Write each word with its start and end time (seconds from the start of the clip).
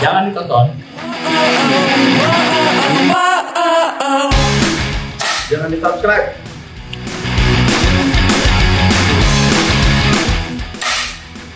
Jangan 0.00 0.32
ditonton. 0.32 0.66
Jangan 5.52 5.68
di 5.68 5.76
subscribe. 5.76 6.26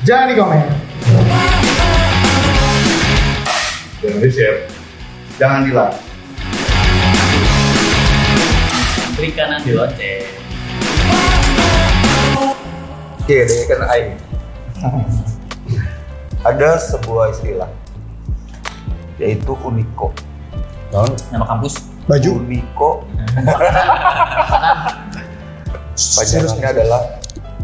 Jangan 0.05 0.27
di 0.29 0.35
komen. 0.37 0.61
Jangan 4.05 4.21
di 4.21 4.29
share. 4.29 4.69
Jangan 5.41 5.61
di 5.65 5.73
like. 5.73 5.97
Klik 9.17 9.33
kanan 9.33 9.65
di 9.65 9.73
lonceng. 9.73 10.29
Oke, 13.25 13.37
deh 13.41 13.65
kan 13.73 13.81
aing. 13.89 14.21
Ada 16.45 16.77
sebuah 16.77 17.33
istilah 17.33 17.84
yaitu 19.19 19.53
uniko. 19.63 20.11
Nama 21.31 21.45
kampus. 21.47 21.79
Baju. 22.07 22.31
Uniko. 22.45 22.91
Pajangannya 25.95 26.69
adalah 26.75 27.03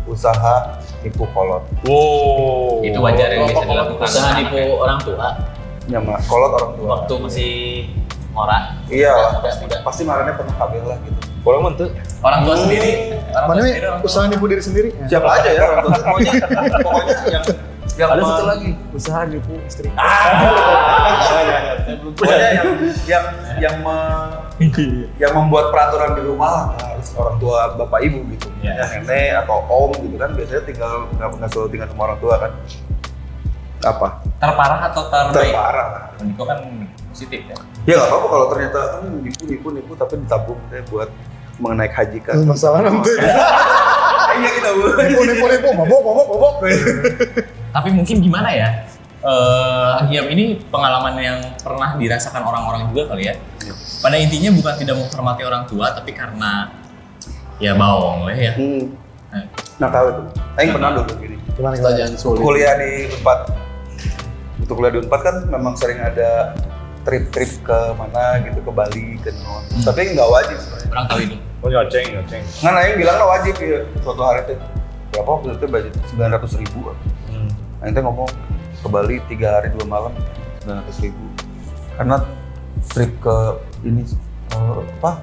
usaha 0.06 0.54
nipu 1.02 1.24
kolot. 1.30 1.62
Wow. 1.86 2.82
Itu 2.82 2.98
wajar 3.02 3.28
yang 3.30 3.46
bisa 3.46 3.64
dilakukan. 3.64 4.06
Usaha 4.06 4.30
nipu 4.38 4.58
orang 4.78 4.98
tua 5.02 5.28
Nyama 5.90 6.18
kolot 6.26 6.50
orang 6.54 6.72
tua. 6.78 6.86
waktu 6.98 7.14
masih 7.18 7.52
mora. 8.30 8.78
Iya 8.86 9.14
pasti, 9.42 9.64
pasti 9.82 10.02
marahnya 10.06 10.34
pernah 10.38 10.54
kabel 10.58 10.82
lah 10.86 10.98
gitu. 11.02 11.18
Orang 11.40 11.62
mentu. 11.72 11.86
Orang 12.20 12.40
tua 12.46 12.56
sendiri. 12.58 12.90
Orang 13.32 13.46
tua 13.46 13.54
nih 13.54 13.62
sendiri. 13.64 13.86
orang 13.86 14.00
tua. 14.02 14.08
usaha 14.10 14.24
nipu 14.28 14.44
diri 14.50 14.62
sendiri? 14.62 14.88
Siapa 15.06 15.28
aja 15.40 15.50
ya 15.50 15.62
orang 15.66 15.78
tua 15.86 15.92
pokoknya 16.04 16.32
pokoknya 16.82 17.14
yang 17.30 17.44
yang 18.00 18.10
Ada 18.10 18.22
satu 18.24 18.44
lagi, 18.46 18.70
usaha 18.90 19.20
nipu 19.24 19.52
istri. 19.62 19.88
pokoknya 22.10 22.48
yang 22.52 22.68
yang 23.04 23.24
yang 23.58 23.76
me- 23.80 24.40
yang 25.16 25.32
membuat 25.34 25.68
peraturan 25.68 26.14
di 26.14 26.22
rumah 26.22 26.48
lah 26.48 26.64
harus 26.78 27.08
orang 27.14 27.36
tua 27.36 27.58
bapak 27.74 28.00
ibu 28.02 28.24
gitu 28.30 28.48
ya 28.60 28.76
nenek 28.78 29.40
atau 29.40 29.64
om 29.64 29.90
gitu 29.94 30.16
kan 30.16 30.30
biasanya 30.32 30.62
tinggal 30.64 30.92
nggak 31.10 31.28
nggak 31.34 31.50
selalu 31.50 31.68
tinggal 31.70 31.88
sama 31.88 32.02
orang 32.04 32.18
tua 32.18 32.34
kan 32.38 32.52
apa 33.82 34.08
Terparah 34.36 34.80
atau 34.86 35.02
terbaik? 35.06 35.32
terparah 35.48 35.88
Niko 36.20 36.42
kan 36.44 36.58
positif 37.06 37.40
ya. 37.42 37.56
ya 37.86 37.94
nggak 37.96 38.08
apa-apa 38.08 38.26
kalau 38.28 38.46
ternyata 38.50 38.80
"Ah, 38.94 39.08
nipu 39.16 39.42
nipu 39.46 39.68
nipu 39.70 39.92
tapi 39.94 40.14
ditabung 40.18 40.60
deh 40.68 40.84
buat 40.86 41.08
mengenai 41.56 41.88
haji 41.88 42.18
kan 42.20 42.36
Masalah 42.42 42.80
nanti. 42.82 43.12
iya 44.38 44.50
kita 44.52 44.68
bu 44.70 44.80
Nipu 44.94 45.22
nipu 45.26 45.44
nipu, 45.46 45.68
mabok 45.74 46.00
mabok 46.02 46.26
mabok. 46.30 46.54
Tapi 47.70 47.88
mungkin 47.94 48.16
gimana 48.22 48.50
ya? 48.50 48.68
Eh, 49.20 49.96
Hiam 50.08 50.26
ini 50.32 50.56
pengalaman 50.72 51.14
yang 51.20 51.38
pernah 51.60 51.92
dirasakan 51.94 52.40
orang-orang 52.40 52.88
juga 52.90 53.12
kali 53.12 53.28
ya. 53.28 53.34
Pada 54.00 54.16
intinya 54.16 54.48
bukan 54.56 54.74
tidak 54.80 54.96
menghormati 54.96 55.42
orang 55.44 55.68
tua, 55.68 55.92
tapi 55.92 56.16
karena 56.16 56.72
ya 57.60 57.76
bawang 57.76 58.24
lah 58.24 58.34
ya. 58.34 58.56
hmm. 58.56 58.84
Nah, 59.30 59.44
nah 59.78 59.88
tahu 59.94 60.06
itu 60.10 60.22
Aing 60.58 60.74
pernah 60.74 60.90
dulu 60.90 61.12
gini 61.22 61.36
Gimana 61.54 61.78
gimana? 61.78 62.18
Sulit. 62.18 62.42
kuliah 62.42 62.74
di 62.82 63.06
Unpad 63.14 63.40
untuk 64.58 64.74
kuliah 64.74 64.90
di 64.90 64.98
Unpad 65.06 65.20
kan 65.22 65.36
memang 65.46 65.78
sering 65.78 66.02
ada 66.02 66.56
trip-trip 67.06 67.62
ke 67.62 67.78
mana 67.94 68.42
gitu 68.42 68.58
ke 68.58 68.70
Bali 68.74 69.22
ke 69.22 69.30
non 69.46 69.62
tapi 69.86 70.18
nggak 70.18 70.28
wajib 70.28 70.56
sebenarnya 70.58 70.90
Orang 70.90 71.06
tahu 71.06 71.20
ini. 71.22 71.36
Oh 71.62 71.68
nyoceng, 71.70 72.06
nyoceng. 72.10 72.42
nggak 72.42 72.72
nanya 72.74 72.92
bilang 72.98 73.16
lah 73.22 73.28
wajib 73.38 73.54
ya 73.62 73.80
suatu 74.02 74.22
hari 74.24 74.40
teh 74.50 74.58
berapa 75.14 75.30
waktu 75.30 75.48
itu 75.54 75.66
budget 75.70 75.92
sembilan 76.10 76.30
ratus 76.34 76.52
ribu 76.58 76.78
Itu 77.80 78.00
ngomong 78.00 78.30
ke 78.80 78.88
Bali 78.88 79.16
tiga 79.28 79.60
hari 79.60 79.68
dua 79.72 79.86
malam 79.88 80.12
sembilan 80.60 80.84
ratus 80.84 80.98
ribu 81.04 81.24
karena 81.96 82.16
trip 82.92 83.12
ke 83.20 83.36
ini 83.84 84.02
eh, 84.52 84.78
apa 85.00 85.20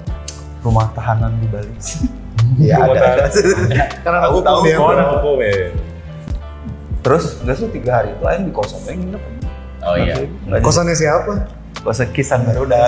rumah 0.62 0.86
tahanan 0.94 1.38
di 1.42 1.46
Bali 1.50 1.74
ya 2.70 2.78
Rumah 2.82 2.94
ada, 2.94 3.26
ada. 3.26 3.84
Karena 4.06 4.18
aku 4.30 4.38
tahu. 4.42 4.62
anak 4.66 5.08
hukum 5.18 5.38
ya. 5.42 5.70
terus 7.02 7.38
nggak 7.42 7.56
sih 7.58 7.68
tiga 7.70 7.90
hari 8.02 8.14
itu 8.14 8.22
lain 8.22 8.40
di 8.46 8.52
kosan 8.54 8.82
aing 8.86 9.00
nginep 9.06 9.22
Oh 9.78 9.94
iya. 9.94 10.26
Kosannya 10.58 10.90
siapa? 10.98 11.46
Kosan 11.78 12.08
kisan 12.12 12.42
Garuda 12.44 12.78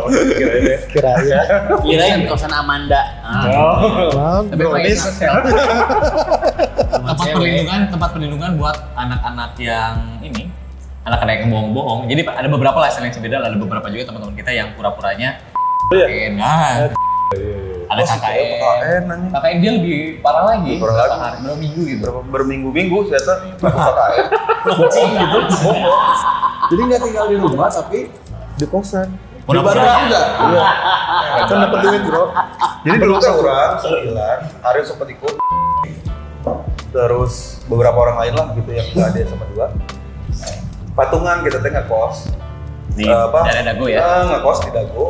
Oh, 0.00 0.08
kira 0.08 0.52
ini. 0.62 0.74
Kira 0.88 1.12
ya. 1.26 1.40
Kirain 1.82 2.24
kosan 2.30 2.52
Amanda. 2.54 3.02
Ah. 3.20 3.44
Maaf, 4.14 4.44
Tapi 4.48 4.62
emang 4.62 4.80
ini 4.82 4.96
sosial. 4.96 5.34
tempat 6.90 7.26
perlindungan, 7.34 7.80
tempat 7.90 8.08
perlindungan 8.14 8.50
buat 8.56 8.76
anak-anak 8.94 9.52
yang 9.58 9.94
ini 10.22 10.48
anak-anak 11.04 11.34
yang 11.42 11.48
bohong-bohong. 11.50 12.00
Jadi 12.06 12.20
ada 12.28 12.48
beberapa 12.48 12.78
lah 12.78 12.90
yang 12.92 13.10
beda, 13.10 13.36
ada 13.40 13.56
beberapa 13.56 13.86
juga 13.88 14.04
teman-teman 14.12 14.34
kita 14.36 14.50
yang 14.52 14.68
pura-puranya 14.76 15.40
iya. 15.90 16.06
KKN. 16.06 16.32
Nah, 16.38 16.92
ada 17.90 18.02
Oh, 18.02 18.06
si 18.06 18.16
cewek 18.22 18.46
KKN. 18.58 19.02
KKN. 19.02 19.02
KKN 19.34 19.56
dia 19.58 19.72
lebih 19.74 19.98
parah 20.22 20.44
lagi. 20.54 20.74
Berapa 20.78 21.14
hari, 21.18 21.36
berapa 21.42 21.58
minggu 21.58 21.80
gitu. 21.86 22.00
Berapa 22.06 22.20
berminggu-minggu 22.28 22.98
ternyata 23.10 23.32
KKN. 23.58 24.26
Kucing 24.62 25.10
gitu. 25.10 25.38
Jadi 26.70 26.80
nggak 26.84 27.00
tinggal 27.02 27.24
di 27.26 27.36
rumah 27.36 27.68
tapi 27.68 28.12
di 28.54 28.66
kosan. 28.66 29.08
Pura-pura. 29.42 29.82
enggak? 30.04 30.26
Iya. 30.46 30.64
Kan 31.42 31.56
dapat 31.64 31.78
duit 31.82 32.02
bro. 32.04 32.24
Jadi 32.80 32.96
dulu 32.98 33.14
kan 33.18 33.32
orang 33.34 33.70
sembilan, 33.78 34.38
Aryo 34.62 34.82
sempat 34.84 35.08
ikut. 35.08 35.34
Terus 36.90 37.34
beberapa 37.66 37.98
orang 37.98 38.16
lain 38.18 38.32
lah 38.34 38.46
gitu 38.54 38.70
yang 38.70 38.86
nggak 38.90 39.06
ada 39.10 39.20
sama 39.26 39.44
dua. 39.50 39.66
Patungan 40.92 41.36
kita 41.42 41.58
teh 41.58 41.70
kos. 41.86 42.30
Di 42.90 43.06
Eh, 43.06 43.14
apa? 43.14 43.46
daerah 43.46 43.64
Dago 43.70 43.86
ya. 43.86 43.98
Eh, 43.98 44.22
ngekos 44.28 44.58
di 44.60 44.70
Dago. 44.70 45.06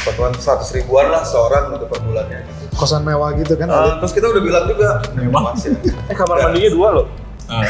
Patungan 0.00 0.32
seratus 0.38 0.70
ribuan 0.72 1.10
lah 1.10 1.20
seorang 1.20 1.74
gitu 1.74 1.84
per 1.84 1.98
bulannya. 2.00 2.40
Gitu. 2.40 2.62
Kosan 2.72 3.02
mewah 3.02 3.34
gitu 3.34 3.52
kan. 3.54 3.66
Eh, 3.68 3.94
terus 4.00 4.12
kita 4.14 4.30
udah 4.30 4.40
bilang 4.40 4.64
juga, 4.64 5.02
Mewah. 5.12 5.52
Ya. 5.58 5.92
Eh 6.08 6.16
kamar 6.16 6.36
mandinya 6.40 6.70
dua 6.70 6.88
loh. 6.94 7.06
Eh, 7.50 7.66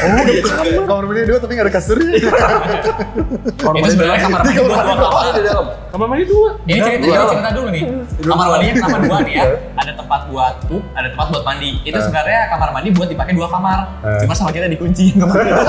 Kamar 0.85 1.03
mandi 1.09 1.25
dua 1.25 1.37
tapi 1.41 1.57
nggak 1.57 1.65
ada 1.65 1.73
kasurnya. 1.73 2.13
itu 2.13 3.89
sebenarnya 3.89 4.19
kamar 4.21 4.39
mandi 4.39 4.61
dua. 4.61 4.77
Kamar 4.77 5.33
di 5.33 5.41
dalam. 5.41 5.65
Kamar 5.89 6.07
mandi 6.07 6.25
dua. 6.29 6.49
Ini 6.63 6.79
cerita, 6.79 7.01
ini 7.01 7.09
cerita 7.09 7.49
dulu 7.49 7.67
nih. 7.73 7.83
Kamar 8.21 8.47
mandinya 8.47 8.73
kenapa 8.77 8.97
dua 9.01 9.17
nih 9.25 9.33
ya? 9.33 9.45
Ada 9.73 9.91
tempat 9.97 10.21
buat 10.29 10.53
pup, 10.69 10.83
ada 10.93 11.07
tempat 11.09 11.27
buat 11.33 11.43
mandi. 11.43 11.69
Itu 11.81 11.97
sebenarnya 11.97 12.41
kamar 12.47 12.69
mandi 12.71 12.89
buat 12.93 13.09
dipakai 13.09 13.33
dua 13.33 13.47
kamar. 13.49 13.79
Cuma 14.21 14.33
sama 14.37 14.53
kita 14.53 14.69
dikunci 14.69 15.17
kamar 15.17 15.35
itu. 15.41 15.63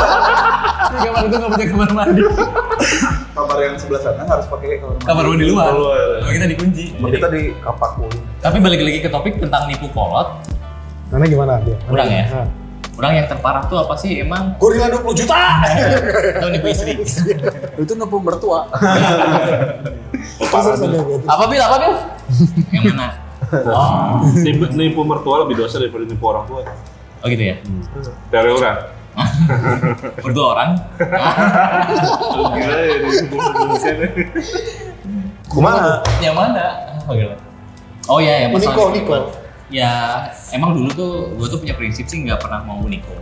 Di 0.93 0.99
kamar 1.09 1.21
itu 1.25 1.35
nggak 1.35 1.51
punya 1.51 1.67
kamar 1.73 1.91
mandi. 1.91 2.21
Kamar 3.33 3.57
yang 3.59 3.75
sebelah 3.81 4.01
sana 4.05 4.23
harus 4.29 4.45
pakai 4.47 4.77
kamar 4.77 4.93
mandi. 4.93 5.07
Kamar 5.09 5.25
mandi 5.25 5.45
luar. 5.49 5.73
Kita 6.29 6.47
dikunci. 6.47 6.85
Kamar 6.95 7.11
kita 7.11 7.29
di 7.33 7.43
kapak. 7.59 7.91
Tapi 8.45 8.57
balik 8.61 8.81
lagi 8.83 8.99
ke 9.01 9.09
topik 9.09 9.41
tentang 9.41 9.65
nipu 9.65 9.89
kolot. 9.89 10.37
Mana 11.09 11.25
gimana 11.25 11.61
dia? 11.61 11.77
Kurang 11.89 12.09
ya? 12.09 12.25
Orang 13.03 13.19
yang 13.19 13.27
terparah 13.27 13.67
tuh 13.67 13.83
apa 13.83 13.99
sih 13.99 14.23
emang? 14.23 14.55
Gorila 14.63 14.87
20 14.87 15.27
juta. 15.27 15.59
Atau 16.39 16.55
nipu 16.55 16.71
istri? 16.71 16.95
Itu 17.75 17.99
nipu 17.99 18.23
mertua. 18.23 18.71
Gitu. 18.71 20.47
Apa 21.27 21.51
bil? 21.51 21.59
Apa 21.59 21.83
bil? 21.83 21.99
Yang 22.71 22.95
mana? 22.95 23.19
Wah. 23.67 24.23
Nipu, 24.23 24.71
nipu 24.79 25.03
mertua 25.03 25.43
lebih 25.43 25.67
dosa 25.67 25.83
daripada 25.83 26.07
nipu 26.07 26.23
orang 26.31 26.47
tua. 26.47 26.63
Oh 26.63 27.27
gitu 27.27 27.43
ya? 27.43 27.59
Dari 28.31 28.55
orang. 28.55 28.79
Berdua 30.23 30.47
orang? 30.55 30.71
Gila 32.55 32.77
ya, 32.87 32.97
yang 36.23 36.39
mana? 36.39 36.87
Oh, 37.11 37.19
gila. 37.19 37.35
oh 38.07 38.23
ya, 38.23 38.47
yang 38.47 38.55
Niko. 38.55 38.95
Niko. 38.95 39.42
Ya 39.73 40.29
emang 40.53 40.77
dulu 40.77 40.89
tuh 40.93 41.13
gue 41.41 41.47
tuh 41.49 41.59
punya 41.65 41.73
prinsip 41.73 42.05
sih 42.05 42.21
nggak 42.21 42.45
pernah 42.45 42.61
mau 42.61 42.85
niko. 42.85 43.17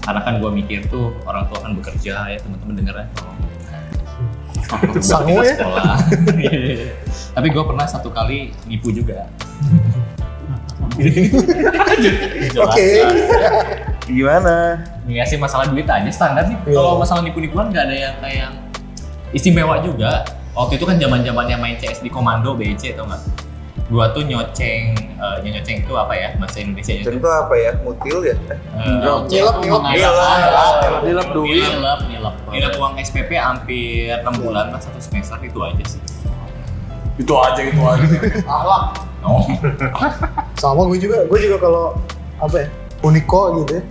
Karena 0.00 0.24
kan 0.24 0.40
gue 0.40 0.50
mikir 0.50 0.88
tuh 0.88 1.12
orang 1.28 1.44
tua 1.52 1.60
kan 1.60 1.76
bekerja 1.76 2.32
ya 2.32 2.38
teman-teman 2.40 2.74
denger 2.80 2.94
ya. 2.96 3.06
Sangu 5.04 5.44
ya? 5.44 5.54
Sekolah. 5.60 5.96
Tapi 7.36 7.46
gue 7.52 7.64
pernah 7.68 7.86
satu 7.86 8.08
kali 8.08 8.56
nipu 8.64 8.88
juga. 8.88 9.28
Oke. 12.56 12.88
Gimana? 14.08 14.80
Ya 15.04 15.28
sih 15.28 15.36
masalah 15.36 15.68
duit 15.68 15.84
aja 15.84 16.08
standar 16.08 16.48
sih. 16.48 16.56
Iya. 16.64 16.72
Kalau 16.80 16.96
masalah 16.96 17.20
nipu-nipuan 17.20 17.68
nggak 17.68 17.84
ada 17.84 17.96
yang 17.96 18.14
kayak 18.24 18.50
istimewa 19.36 19.76
juga. 19.84 20.24
Waktu 20.56 20.80
itu 20.80 20.88
kan 20.88 20.96
zaman 20.96 21.20
zamannya 21.20 21.56
main 21.60 21.76
CS 21.76 22.00
di 22.00 22.08
Komando 22.08 22.56
BC 22.56 22.96
tau 22.96 23.04
nggak? 23.04 23.22
Gua 23.86 24.10
tuh 24.10 24.26
nyoceng, 24.26 24.98
eh, 24.98 25.36
nyoceng 25.46 25.86
itu 25.86 25.94
apa 25.94 26.10
ya 26.18 26.34
bahasa 26.42 26.58
Indonesia 26.58 26.90
Jadi 26.90 27.22
itu 27.22 27.28
apa 27.30 27.54
ya? 27.54 27.70
Mutil 27.86 28.18
ya? 28.26 28.34
Eh, 28.50 28.58
Nilep, 29.30 29.62
nilep. 29.62 29.82
Nilep 31.06 31.28
duit. 31.30 31.70
Nilep, 31.70 32.00
nilep. 32.10 32.34
Nilep 32.50 32.72
uang 32.82 32.98
SPP 32.98 33.30
hampir 33.38 34.10
6 34.26 34.42
bulan 34.42 34.74
lah 34.74 34.80
satu 34.82 34.98
semester 34.98 35.38
itu 35.38 35.58
aja 35.62 35.84
sih. 35.86 36.02
Itu 37.14 37.32
aja 37.38 37.62
itu 37.62 37.78
aja. 37.78 38.06
Ahlak. 38.42 38.82
Oh. 39.22 39.46
Sama 40.58 40.86
gue 40.90 40.98
juga, 41.02 41.26
gue 41.26 41.38
juga 41.38 41.56
kalau 41.58 41.84
apa 42.38 42.66
ya, 42.66 42.68
Uniko 43.06 43.62
gitu 43.62 43.78
ya. 43.78 43.82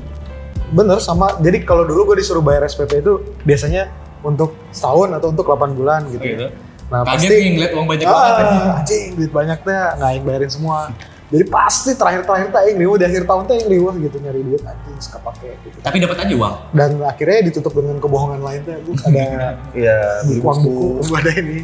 Bener 0.75 0.99
sama, 0.99 1.39
jadi 1.39 1.63
kalau 1.63 1.87
dulu 1.87 2.11
gue 2.13 2.19
disuruh 2.19 2.43
bayar 2.43 2.67
SPP 2.67 2.99
itu 2.99 3.23
biasanya 3.47 3.87
untuk 4.25 4.57
setahun 4.75 5.13
atau 5.15 5.31
untuk 5.31 5.47
8 5.47 5.71
bulan 5.77 6.03
gitu. 6.11 6.23
gitu. 6.23 6.47
Nah, 6.85 7.01
Kaget 7.01 7.09
pasti 7.17 7.33
nih 7.33 7.49
ngeliat 7.51 7.71
uang 7.73 7.87
banyak 7.87 8.05
banget. 8.05 8.33
ah, 8.37 8.77
anjing 8.77 9.05
duit 9.13 9.31
banyak 9.31 9.59
teh 9.59 9.73
nggak 9.95 10.11
yang 10.11 10.23
bayarin 10.23 10.51
semua. 10.51 10.79
Jadi 11.25 11.43
pasti 11.45 11.91
terakhir-terakhir 11.91 12.47
teh 12.47 12.61
yang 12.69 12.77
riuh 12.77 12.95
di 12.95 13.05
akhir 13.05 13.23
tahun 13.25 13.43
teh 13.43 13.55
yang 13.57 13.69
riuh 13.71 13.93
gitu 13.99 14.17
nyari 14.19 14.41
duit 14.41 14.61
anjing 14.61 14.97
suka 14.99 15.17
pakai 15.19 15.57
gitu. 15.59 15.77
Tapi 15.81 15.97
dapat 15.97 16.17
aja 16.21 16.33
uang. 16.35 16.55
Dan 16.71 16.89
akhirnya 17.01 17.39
ditutup 17.43 17.73
dengan 17.73 17.97
kebohongan 17.97 18.39
lain 18.39 18.61
teh. 18.61 18.77
Bu, 18.79 18.93
ada 18.95 19.57
Iya, 19.75 19.97
beli 20.23 20.39
uang 20.39 20.59
buku. 20.61 20.85
buku, 20.93 21.01
bu 21.01 21.13
ada 21.15 21.31
ini. 21.33 21.59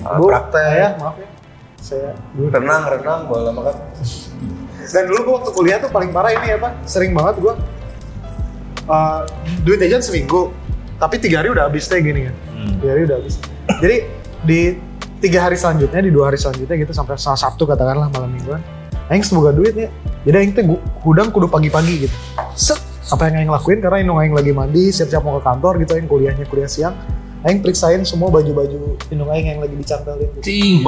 alat 0.00 0.14
Bu, 0.14 0.24
praktek. 0.24 0.62
saya 0.62 0.88
maaf 0.96 1.16
ya. 1.16 1.28
Saya 1.80 2.08
dulu 2.30 2.46
Renang, 2.48 2.82
renang, 2.88 3.20
bola 3.26 3.50
makan. 3.50 3.74
Dan 4.86 5.02
dulu 5.06 5.18
gua 5.20 5.34
waktu 5.36 5.50
kuliah 5.52 5.78
tuh 5.78 5.90
paling 5.90 6.10
parah 6.10 6.30
ini 6.30 6.48
apa? 6.52 6.68
Sering 6.84 7.10
banget 7.10 7.34
gua 7.38 7.58
uh, 8.86 9.20
duit 9.60 9.78
jajan 9.78 9.98
seminggu, 10.00 10.54
tapi 10.96 11.18
tiga 11.18 11.42
hari 11.42 11.50
udah 11.50 11.66
habis 11.66 11.84
teh 11.84 11.98
gini 11.98 12.26
kan. 12.26 12.34
Tiga 12.78 12.90
hari 12.90 13.02
udah 13.04 13.16
habis. 13.16 13.34
Jadi 13.78 13.96
di 14.44 14.76
tiga 15.20 15.48
hari 15.48 15.56
selanjutnya, 15.56 16.00
di 16.00 16.08
dua 16.08 16.32
hari 16.32 16.38
selanjutnya 16.40 16.76
gitu 16.80 16.92
sampai 16.96 17.20
salah 17.20 17.36
Sabtu 17.36 17.68
katakanlah 17.68 18.08
malam 18.08 18.32
mingguan, 18.32 18.60
Aing 19.12 19.24
semoga 19.26 19.52
duit 19.52 19.76
nih. 19.76 19.90
Jadi 20.24 20.36
Aing 20.36 20.52
teh 20.56 20.64
gu- 20.64 20.80
hudang 21.04 21.28
kudu 21.32 21.48
pagi-pagi 21.48 22.08
gitu. 22.08 22.16
Set, 22.56 22.80
apa 23.12 23.28
yang 23.28 23.44
Aing 23.44 23.52
lakuin 23.52 23.78
karena 23.84 24.00
Indung 24.00 24.20
Aing 24.20 24.32
lagi 24.32 24.52
mandi, 24.52 24.92
siap-siap 24.92 25.20
mau 25.20 25.36
ke 25.40 25.44
kantor 25.44 25.80
gitu, 25.84 25.92
Aing 25.96 26.08
kuliahnya 26.08 26.44
kuliah 26.48 26.68
siang. 26.68 26.96
Aing 27.40 27.64
periksain 27.64 28.04
semua 28.04 28.28
baju-baju 28.28 29.00
Indung 29.08 29.32
Aing 29.32 29.48
yang 29.48 29.60
lagi 29.64 29.72
dicantelin 29.72 30.28
gitu. 30.40 30.44
Cing 30.44 30.84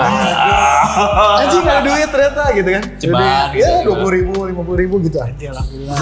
Anjing 1.40 1.64
ada 1.64 1.80
duit 1.80 2.08
ternyata 2.12 2.42
gitu 2.52 2.68
kan. 2.68 2.84
Cepat, 3.00 3.56
Jadi, 3.56 3.60
ya 3.64 3.68
gitu. 3.80 3.88
dua 3.88 3.94
puluh 4.04 4.12
ribu, 4.12 4.32
lima 4.44 4.62
puluh 4.64 4.78
ribu 4.84 4.94
gitu 5.00 5.16
aja 5.16 5.46
alhamdulillah. 5.56 5.96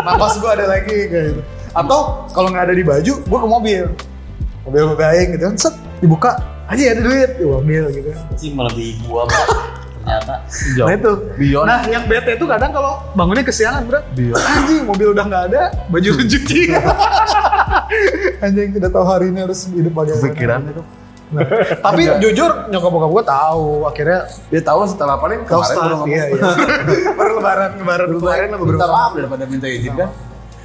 Napas 0.00 0.40
gua 0.40 0.56
ada 0.56 0.64
lagi 0.64 0.96
kayak 1.12 1.24
gitu. 1.36 1.42
Atau 1.76 2.24
kalau 2.32 2.48
nggak 2.52 2.68
ada 2.68 2.74
di 2.76 2.84
baju, 2.84 3.12
gua 3.28 3.38
ke 3.44 3.48
mobil. 3.48 3.84
Mobil 4.64 4.82
mobil 4.88 5.06
aing 5.12 5.28
gitu 5.36 5.44
kan, 5.44 5.56
set 5.60 5.74
dibuka, 6.00 6.40
aja 6.72 6.82
ada 6.96 7.02
duit, 7.04 7.30
gua 7.38 7.56
ambil 7.60 7.84
gitu 7.92 8.10
sih 8.40 8.50
melebihi 8.56 8.92
gua 9.04 9.28
ternyata 10.02 10.34
Nah 10.82 10.92
itu. 10.98 11.12
Beyond. 11.38 11.66
Nah 11.70 11.80
yang 11.86 12.04
bete 12.10 12.34
itu 12.34 12.44
kadang 12.50 12.70
kalau 12.74 12.98
bangunnya 13.14 13.46
kesiangan 13.46 13.86
bro. 13.86 14.00
Anjing 14.34 14.82
mobil 14.82 15.14
udah 15.14 15.24
nggak 15.30 15.44
ada, 15.54 15.62
baju 15.86 16.08
udah 16.18 16.26
cuci. 16.26 16.60
Anjing 18.44 18.68
tidak 18.74 18.90
tahu 18.90 19.04
hari 19.06 19.30
ini 19.30 19.46
harus 19.46 19.70
hidup 19.70 19.94
bagaimana. 19.94 20.26
Pikiran 20.26 20.60
itu. 20.74 20.82
Nah, 21.32 21.48
tapi 21.80 22.04
jujur 22.20 22.68
nyokap 22.68 22.90
bokap 22.92 23.08
gua 23.08 23.24
tahu 23.24 23.88
akhirnya 23.88 24.28
Dia 24.52 24.60
tahu 24.60 24.84
setelah 24.84 25.16
paling 25.16 25.48
kemarin 25.48 25.76
baru 25.80 25.94
ngomong. 25.96 26.08
iya, 26.12 26.24
iya. 26.28 26.50
baru 27.18 27.32
lebaran, 27.40 27.70
lebaran 27.80 28.08
kemarin 28.20 28.48
lah 28.52 28.58
beberapa 28.60 28.84
Minta 28.84 28.88
maaf 28.92 29.12
daripada 29.16 29.44
minta 29.48 29.66
izin 29.70 29.94
kan. 29.96 30.10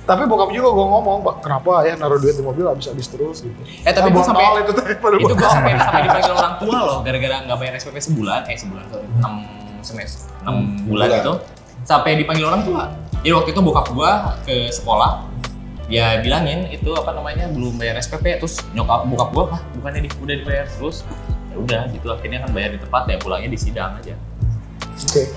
Tapi 0.07 0.23
bokap 0.23 0.55
juga 0.55 0.71
gue 0.71 0.87
ngomong, 0.87 1.19
Pak, 1.19 1.35
kenapa 1.43 1.83
ya 1.83 1.99
naruh 1.99 2.15
duit 2.15 2.39
di 2.39 2.43
mobil 2.43 2.63
habis-habis 2.63 3.11
terus 3.11 3.43
gitu. 3.43 3.59
Eh 3.83 3.91
tapi 3.91 4.07
gue 4.07 4.23
sampai 4.23 4.63
itu 4.63 4.71
tuh 4.71 4.85
itu 5.19 5.33
gue 5.35 5.49
sampai 5.51 5.75
sampai 5.75 6.01
dipanggil 6.07 6.31
orang 6.31 6.55
tua 6.63 6.77
loh 6.79 6.97
gara-gara 7.03 7.35
nggak 7.43 7.57
bayar 7.59 7.73
SPP 7.75 7.97
sebulan 7.99 8.41
eh 8.47 8.55
sebulan 8.55 8.83
sorry, 8.87 9.07
enam 9.19 9.33
semester 9.83 10.27
enam 10.43 10.55
bulan 10.87 11.07
bulan. 11.07 11.19
gitu 11.19 11.33
sampai 11.87 12.11
dipanggil 12.19 12.45
orang 12.47 12.63
tua 12.67 12.83
jadi 13.23 13.33
waktu 13.35 13.49
itu 13.55 13.61
bokap 13.63 13.87
gue 13.91 14.11
ke 14.43 14.55
sekolah 14.71 15.23
ya 15.87 16.19
bilangin 16.19 16.67
itu 16.67 16.91
apa 16.91 17.15
namanya 17.15 17.47
belum 17.47 17.79
bayar 17.79 17.95
SPP 18.03 18.43
terus 18.43 18.59
nyokap 18.75 19.07
bokap 19.07 19.29
gue 19.31 19.43
ah 19.55 19.61
bukannya 19.79 20.01
di, 20.03 20.09
udah 20.19 20.35
dibayar 20.35 20.65
terus 20.67 21.07
ya 21.47 21.55
udah 21.55 21.81
gitu 21.95 22.07
akhirnya 22.11 22.43
kan 22.43 22.51
bayar 22.51 22.75
di 22.75 22.79
tempat 22.83 23.03
ya 23.07 23.17
pulangnya 23.19 23.49
di 23.51 23.59
sidang 23.59 23.95
aja 23.95 24.15
Oke. 24.97 25.29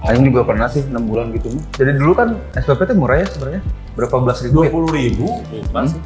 Aing 0.00 0.24
juga 0.24 0.48
pernah 0.48 0.64
sih 0.64 0.80
6 0.80 0.96
bulan 1.04 1.28
gitu 1.36 1.52
mah. 1.52 1.64
Jadi 1.76 1.90
dulu 2.00 2.12
kan 2.16 2.28
SPP 2.56 2.88
itu 2.88 2.94
murah 2.96 3.20
ya 3.20 3.26
sebenarnya. 3.28 3.62
Berapa 3.92 4.16
belas 4.24 4.38
ribu 4.40 4.64
ya? 4.64 4.70
puluh 4.72 4.90
ribu. 4.90 5.26
lupa 5.44 5.80
sih 5.84 5.98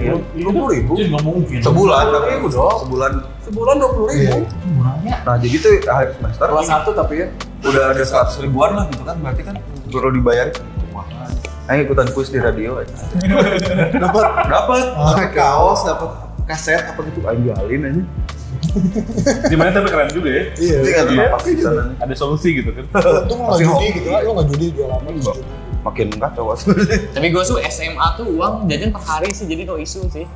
Iya. 0.00 0.16
Dua 0.40 0.50
puluh 0.50 0.68
ribu. 0.72 0.92
itu 0.96 1.04
nggak 1.12 1.24
mungkin 1.28 1.58
Sebulan 1.60 2.04
tapi 2.08 2.28
ribu 2.32 2.46
dong. 2.48 2.76
sebulan. 2.80 3.12
Sebulan 3.44 3.74
dua 3.76 3.90
puluh 3.92 4.08
ribu. 4.08 4.36
Nah 5.04 5.36
jadi 5.36 5.56
tuh 5.60 5.72
akhir 5.84 6.08
semester 6.16 6.46
Kelas 6.48 6.66
satu 6.66 6.90
tapi 6.96 7.14
ya. 7.20 7.26
udah 7.60 7.92
ada 7.92 8.00
100 8.00 8.40
ribuan 8.40 8.72
lah 8.72 8.88
gitu 8.88 9.04
kan 9.04 9.16
berarti 9.20 9.42
kan 9.44 9.54
perlu 9.86 10.10
dibayar. 10.10 10.48
Aing 11.68 11.84
ikutan 11.84 12.08
kuis 12.10 12.32
di 12.32 12.40
radio 12.40 12.80
aja. 12.80 12.90
Dapat. 14.02 14.24
Dapat, 14.48 14.82
dapat 14.90 15.28
kaos, 15.30 15.84
dapat 15.84 16.10
kaset 16.42 16.82
apa 16.82 16.98
gitu. 17.04 17.20
Aing 17.22 17.44
jualin 17.44 17.80
aja. 17.84 18.02
Di 19.46 19.56
mana 19.58 19.70
tapi 19.70 19.88
keren 19.88 20.08
juga 20.10 20.28
ya. 20.30 20.42
Iya. 20.56 20.76
Jadi 20.80 20.90
nggak 20.90 21.06
kenapa 21.08 21.36
sih 21.42 21.52
di 21.54 21.62
sana. 21.62 21.82
Ada 21.98 22.14
solusi 22.14 22.48
gitu 22.56 22.70
kan. 22.72 22.84
Untung 23.24 23.38
lo 23.42 23.46
nggak 23.50 23.60
judi 23.62 23.86
gitu 23.98 24.08
lah, 24.08 24.20
lo 24.22 24.30
nggak 24.38 24.48
judi 24.54 24.66
apa 24.80 25.08
gitu. 25.10 25.32
Makin 25.80 26.06
kacau 26.12 26.52
tapi 27.16 27.26
gue 27.32 27.40
tuh 27.40 27.56
SMA 27.72 28.06
tuh 28.20 28.28
uang 28.36 28.68
jajan 28.68 28.92
per 28.92 29.00
hari 29.00 29.32
sih 29.32 29.48
jadi 29.48 29.64
no 29.64 29.80
isu 29.80 30.12
sih 30.12 30.28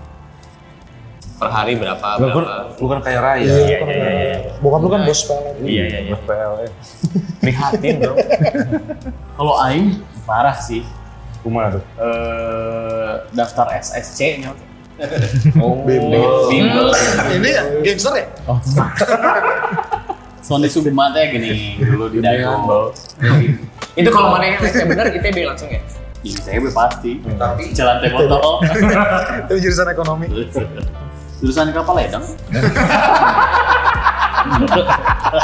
per 1.36 1.52
hari 1.52 1.76
berapa 1.76 2.00
berapa 2.16 2.80
Bukan 2.80 3.04
kayak 3.04 3.20
raya. 3.20 3.44
Iya, 3.44 3.60
iya, 3.60 3.78
iya. 3.84 4.36
Bokap 4.64 4.80
lu 4.80 4.88
kan 4.88 5.04
bos 5.04 5.20
PLN. 5.28 5.54
iya 5.68 5.84
iya 5.84 5.98
iya 6.08 6.16
PLN. 6.16 6.70
prihatin 7.44 7.94
bro 8.00 8.14
kalau 9.36 9.54
aing 9.68 10.00
parah 10.24 10.56
sih 10.56 10.80
Kumaha 11.44 11.76
tuh? 11.76 11.84
eh 12.00 13.12
daftar 13.36 13.68
SSC 13.76 14.40
nya 14.40 14.56
oh. 15.58 15.82
Bimbel 15.84 16.88
Ini 17.34 17.48
ya, 17.50 17.62
gangster 17.82 18.12
ya? 18.14 18.26
Sony 20.44 20.68
Sugma 20.68 21.10
teh 21.16 21.24
gini 21.32 21.80
dulu 21.80 22.12
di 22.12 22.18
Dago 22.20 22.92
itu 23.94 24.10
kalau 24.10 24.34
mana 24.34 24.50
yang 24.50 24.58
saya 24.66 24.90
benar 24.90 25.06
ITB 25.06 25.46
langsung 25.46 25.70
ya? 25.70 25.78
Di 26.18 26.34
ITB 26.34 26.74
pasti. 26.74 27.22
Tapi 27.22 27.70
jalan 27.70 28.02
teh 28.02 28.10
botol 28.10 28.58
Itu 29.46 29.54
jurusan 29.62 29.86
ekonomi. 29.86 30.26
jurusan 31.42 31.70
kapal 31.70 31.94
ledeng 31.98 32.24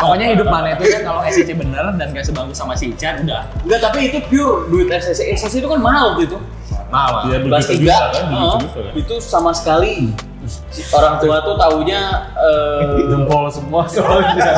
pokoknya 0.01 0.27
hidup 0.37 0.47
mana 0.49 0.77
itu 0.77 0.85
ya 0.93 1.01
kalau 1.03 1.21
SCC 1.25 1.57
bener 1.57 1.85
dan 1.97 2.09
gak 2.13 2.25
sebagus 2.25 2.57
sama 2.57 2.77
si 2.77 2.93
Ican 2.93 3.25
udah. 3.25 3.49
Enggak 3.65 3.81
tapi 3.81 3.99
itu 4.13 4.19
pure 4.29 4.69
duit 4.69 4.89
SSC 4.93 5.35
SSC 5.41 5.65
itu 5.65 5.69
kan 5.69 5.81
mahal 5.81 6.17
tuh 6.21 6.41
mahal 6.91 7.31
Iya, 7.31 7.39
kelas 7.41 7.65
tiga. 7.67 7.97
kan, 8.11 8.25
bisa 8.59 8.79
kan. 8.83 8.93
itu 8.99 9.15
sama 9.23 9.51
sekali. 9.55 10.11
Orang 10.91 11.21
tua 11.23 11.37
tuh 11.45 11.55
taunya 11.55 12.01
Jempol 13.11 13.47
semua 13.49 13.87
soalnya. 13.87 14.51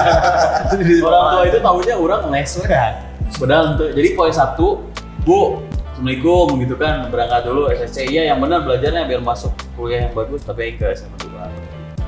orang 1.08 1.25
tua 1.31 1.43
itu 1.46 1.58
taunya 1.61 1.94
orang 1.94 2.23
les 2.32 2.50
we 2.56 2.64
kan 2.64 2.93
padahal 3.32 3.64
untuk 3.76 3.88
jadi 3.93 4.08
poin 4.12 4.32
satu 4.32 4.84
bu 5.23 5.61
assalamualaikum 6.02 6.58
gitu 6.64 6.75
kan. 6.76 7.06
Berangkat 7.08 7.46
dulu 7.46 7.70
SSC 7.70 8.08
iya 8.08 8.32
yang 8.32 8.38
benar 8.40 8.62
belajarnya 8.62 9.06
biar 9.06 9.20
masuk 9.20 9.52
kuliah 9.75 10.08
yang 10.08 10.12
bagus 10.12 10.43
tapi 10.43 10.75
ke 10.75 10.87
SMA 10.93 11.17
dua 11.20 11.46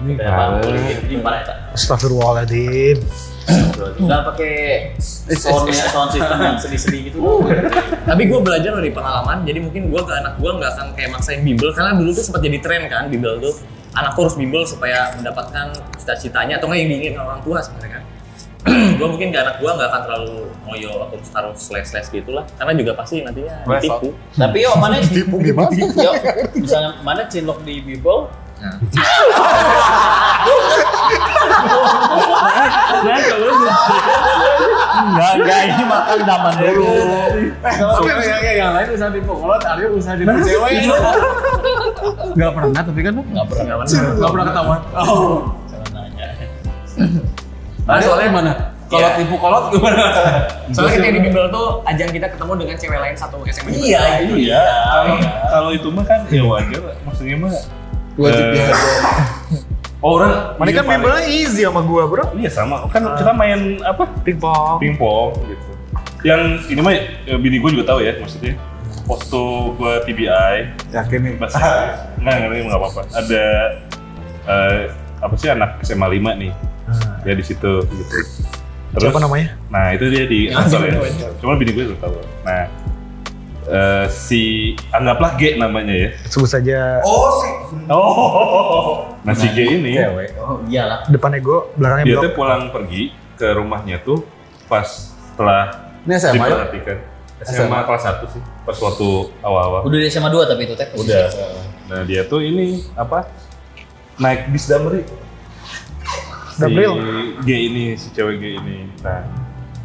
Ini 0.03 0.13
kan. 0.19 0.27
ya 0.27 1.55
Astagfirullahaladzim. 1.75 2.99
Jangan 4.01 4.25
pakai 4.33 4.55
sound 5.29 5.69
sound 5.69 6.11
system 6.17 6.39
yang 6.41 6.57
sedih-sedih 6.57 7.01
gitu. 7.13 7.19
tapi 8.09 8.23
gue 8.25 8.41
belajar 8.41 8.73
dari 8.73 8.89
pengalaman 8.89 9.45
jadi 9.45 9.61
mungkin 9.61 9.93
gue 9.93 10.01
ke 10.01 10.13
anak 10.17 10.41
gue 10.41 10.49
nggak 10.49 10.71
akan 10.77 10.87
kayak 10.97 11.11
maksain 11.13 11.41
bimbel 11.45 11.69
karena 11.77 11.93
dulu 11.97 12.11
tuh 12.13 12.25
sempat 12.25 12.41
jadi 12.41 12.59
tren 12.65 12.89
kan 12.89 13.09
bimbel 13.13 13.37
tuh 13.41 13.53
anakku 13.93 14.25
harus 14.25 14.37
bimbel 14.37 14.65
supaya 14.65 15.13
mendapatkan 15.17 15.77
cita-citanya 16.01 16.57
atau 16.57 16.73
nggak 16.73 16.81
yang 16.81 16.89
diinginkan 16.89 17.23
orang 17.25 17.41
tua 17.45 17.61
sebenarnya 17.61 18.01
kan 18.01 18.05
gue 18.97 19.09
mungkin 19.09 19.29
ke 19.29 19.39
anak 19.41 19.61
gue 19.61 19.71
nggak 19.71 19.89
akan 19.93 20.01
terlalu 20.09 20.37
ngoyo 20.65 20.93
atau 21.05 21.17
taruh 21.29 21.53
slash 21.53 21.89
slash 21.93 22.09
gitu 22.09 22.33
lah 22.33 22.45
karena 22.57 22.73
juga 22.81 22.93
pasti 22.97 23.21
nantinya 23.21 23.61
ditipu 23.85 24.09
Tapi 24.41 24.57
yo 24.65 24.73
mana 24.81 24.97
Tipu 25.05 25.37
gimana? 25.41 25.69
yo 26.01 26.13
misalnya 26.57 26.91
mana 27.05 27.29
cinlok 27.29 27.61
di 27.61 27.85
Bible 27.85 28.25
Nah. 28.65 28.81
Enggak, 35.05 35.31
enggak 35.37 35.61
ini 35.69 35.85
makan 35.85 36.19
zaman 36.25 36.53
dulu. 36.57 36.87
Kalau 37.61 37.95
yang, 38.05 38.43
yang, 38.43 38.57
yang 38.57 38.73
lain 38.73 38.89
usaha 38.95 39.11
tipu 39.13 39.33
kolot, 39.37 39.63
Aryo 39.63 39.89
usaha 39.95 40.15
tipu 40.17 40.33
cewek. 40.41 40.73
Gak 42.35 42.51
pernah 42.55 42.81
tapi 42.83 43.01
kan? 43.03 43.13
Enggak 43.15 43.47
pernah. 43.51 43.75
Gak 44.17 44.31
pernah 44.33 44.45
ketahuan. 44.49 44.81
Oh. 44.97 45.37
Jangan 45.69 45.91
nanya. 45.93 46.27
Nah, 47.85 48.01
soalnya 48.01 48.31
mana? 48.33 48.53
Kalau 48.85 49.01
Iya. 49.11 49.17
tipu 49.17 49.35
kolot 49.41 49.65
gimana? 49.73 50.05
soalnya 50.71 50.93
kita 51.01 51.09
di 51.11 51.21
bimbel 51.25 51.47
tuh 51.49 51.81
ajang 51.89 52.11
kita 52.13 52.27
ketemu 52.31 52.53
dengan 52.63 52.77
cewek 52.79 52.99
lain 53.01 53.17
satu 53.17 53.37
SMA 53.49 53.71
Iya, 53.75 54.03
Iya. 54.29 54.63
Kalau 54.87 55.17
kalau 55.51 55.71
itu 55.73 55.89
mah 55.91 56.05
kan 56.05 56.21
ya 56.29 56.43
wajar. 56.45 56.83
Maksudnya 57.03 57.37
mah 57.41 57.53
Wajib 58.19 58.45
eh, 58.45 58.51
dihajar. 58.55 58.77
Oh, 60.05 60.21
orang 60.21 60.61
Mana 60.61 60.69
kan 60.77 60.85
bimbelnya 60.85 61.25
easy 61.33 61.65
sama 61.65 61.81
gua 61.81 62.05
bro. 62.05 62.25
Iya 62.37 62.53
sama. 62.53 62.85
Kan 62.93 63.09
kita 63.17 63.33
main 63.33 63.81
apa? 63.81 64.05
Pingpong. 64.21 64.77
Pingpong 64.77 65.33
gitu. 65.49 65.71
Yang 66.21 66.41
ini 66.69 66.81
mah 66.85 66.93
ya, 66.93 67.37
bini 67.41 67.57
gue 67.57 67.71
juga 67.73 67.85
tahu 67.89 68.05
ya 68.05 68.13
maksudnya. 68.21 68.53
Waktu 69.09 69.41
gue 69.77 69.95
TBI, 70.09 70.55
Yakin 70.93 71.19
nih. 71.25 71.33
bahasa 71.41 71.61
nggak 72.21 72.37
ngerti 72.37 72.59
nggak 72.69 72.81
apa-apa. 72.81 73.03
Ada 73.17 73.45
eh, 74.45 74.81
apa 75.25 75.35
sih 75.41 75.49
anak 75.49 75.81
SMA 75.81 76.05
5 76.05 76.41
nih 76.41 76.53
ya 77.25 77.33
di 77.33 77.45
situ 77.45 77.73
gitu. 77.89 78.17
Terus, 78.95 79.11
Siapa 79.11 79.21
namanya? 79.25 79.57
Nah 79.73 79.91
itu 79.97 80.05
dia 80.13 80.25
di 80.29 80.53
Yang 80.53 80.69
Ansor 80.69 80.81
ya. 80.85 81.01
Cuma 81.41 81.57
bini 81.57 81.73
gue 81.73 81.85
udah 81.91 81.99
tahu. 81.99 82.15
Nah 82.45 82.69
eh, 83.67 84.07
si 84.07 84.43
anggaplah 84.89 85.35
G 85.35 85.57
namanya 85.57 85.93
ya. 85.93 86.11
Sebut 86.27 86.47
saja 86.47 87.01
Oh 87.01 87.31
sih. 87.39 87.53
Oh. 87.87 89.09
Nah 89.21 89.33
si 89.33 89.49
G 89.49 89.59
ini 89.75 89.97
Oh 90.37 90.61
iyalah. 90.65 91.07
depannya 91.07 91.41
gue, 91.41 91.59
belakangnya 91.75 92.05
dia 92.05 92.15
blok. 92.15 92.23
tuh 92.23 92.33
pulang 92.35 92.63
pergi 92.71 93.03
ke 93.35 93.47
rumahnya 93.51 93.99
tuh 93.99 94.23
pas 94.65 94.87
setelah 95.25 95.93
Ini 96.03 96.13
SMA 96.15 96.37
ya? 96.37 96.45
diperhatikan. 96.47 96.99
SMA 97.43 97.79
kelas 97.83 98.03
1 98.23 98.25
sih, 98.31 98.43
pas 98.63 98.77
waktu 98.79 99.09
awal-awal. 99.41 99.81
Udah 99.83 99.99
di 99.99 100.07
SMA 100.07 100.29
2 100.29 100.45
tapi 100.47 100.65
itu 100.65 100.75
teh. 100.75 100.89
Udah. 100.95 101.29
Nah 101.85 102.01
dia 102.03 102.25
tuh 102.25 102.41
ini 102.41 102.81
apa? 102.95 103.29
Naik 104.17 104.49
bis 104.49 104.65
Damri. 104.65 105.03
Si. 106.55 106.63
G 107.43 107.51
ini, 107.51 107.99
si 107.99 108.09
cewek 108.13 108.39
G 108.39 108.45
ini. 108.55 108.87
Nah, 109.03 109.27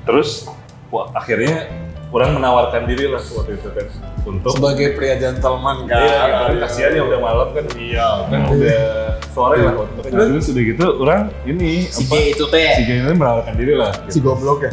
terus 0.05 0.45
wah, 0.88 1.09
akhirnya 1.12 1.65
orang 2.10 2.42
menawarkan 2.42 2.89
diri 2.89 3.06
lah 3.06 3.22
waktu 3.22 3.54
itu 3.54 3.70
kan 3.70 3.86
untuk 4.25 4.51
Sebagai 4.58 4.98
pria 4.98 5.16
gentleman 5.16 5.86
kan. 5.86 6.01
Iya, 6.01 6.22
kan 6.25 6.54
kasihan 6.60 6.92
ya 6.94 7.04
udah 7.06 7.20
malam 7.22 7.48
kan. 7.54 7.66
Iya, 7.78 8.08
kan 8.28 8.39
udah 8.50 8.82
sore 9.30 9.58
lah 9.62 9.74
waktu 9.78 9.94
itu. 9.94 10.01
kan. 10.01 10.12
Terus 10.18 10.46
udah 10.50 10.63
gitu 10.66 10.86
orang 11.00 11.22
ini 11.46 11.70
Si 11.86 12.04
apa? 12.04 12.13
G 12.13 12.34
itu 12.34 12.46
teh. 12.50 12.72
Si 12.78 12.84
G 12.84 12.92
ini 12.98 13.13
menawarkan 13.13 13.54
diri 13.56 13.74
lah. 13.78 13.92
Si 14.10 14.20
goblok 14.20 14.66
ya. 14.66 14.72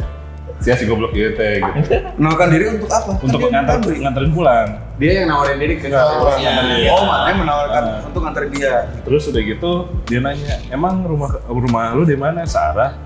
Si 0.57 0.73
si 0.73 0.85
goblok 0.89 1.13
gitu 1.13 1.37
teh 1.37 1.61
gitu. 1.61 1.89
Menawarkan 2.17 2.47
diri 2.49 2.65
untuk 2.73 2.89
apa? 2.89 3.11
Untuk 3.21 3.39
Kan 3.39 3.49
nganter 3.53 3.77
nganterin 3.85 4.31
pulang. 4.33 4.67
Dia 4.97 5.11
yang 5.21 5.27
nawarin 5.29 5.57
diri 5.61 5.75
ke 5.77 5.93
orang 5.93 6.41
Iya. 6.41 6.49
nganterin 6.49 6.73
dia. 6.81 6.89
Oh, 6.89 7.03
mana 7.05 7.25
yang 7.29 7.39
menawarkan 7.45 7.83
untuk 8.09 8.21
nganterin 8.25 8.49
dia. 8.49 8.73
Terus 9.05 9.23
udah 9.29 9.41
gitu 9.45 9.71
dia 10.09 10.19
nanya, 10.19 10.55
emang 10.73 11.05
rumah 11.05 11.37
rumah 11.45 11.93
lu 11.93 12.01
di 12.01 12.17
mana? 12.17 12.41
Searah. 12.43 12.97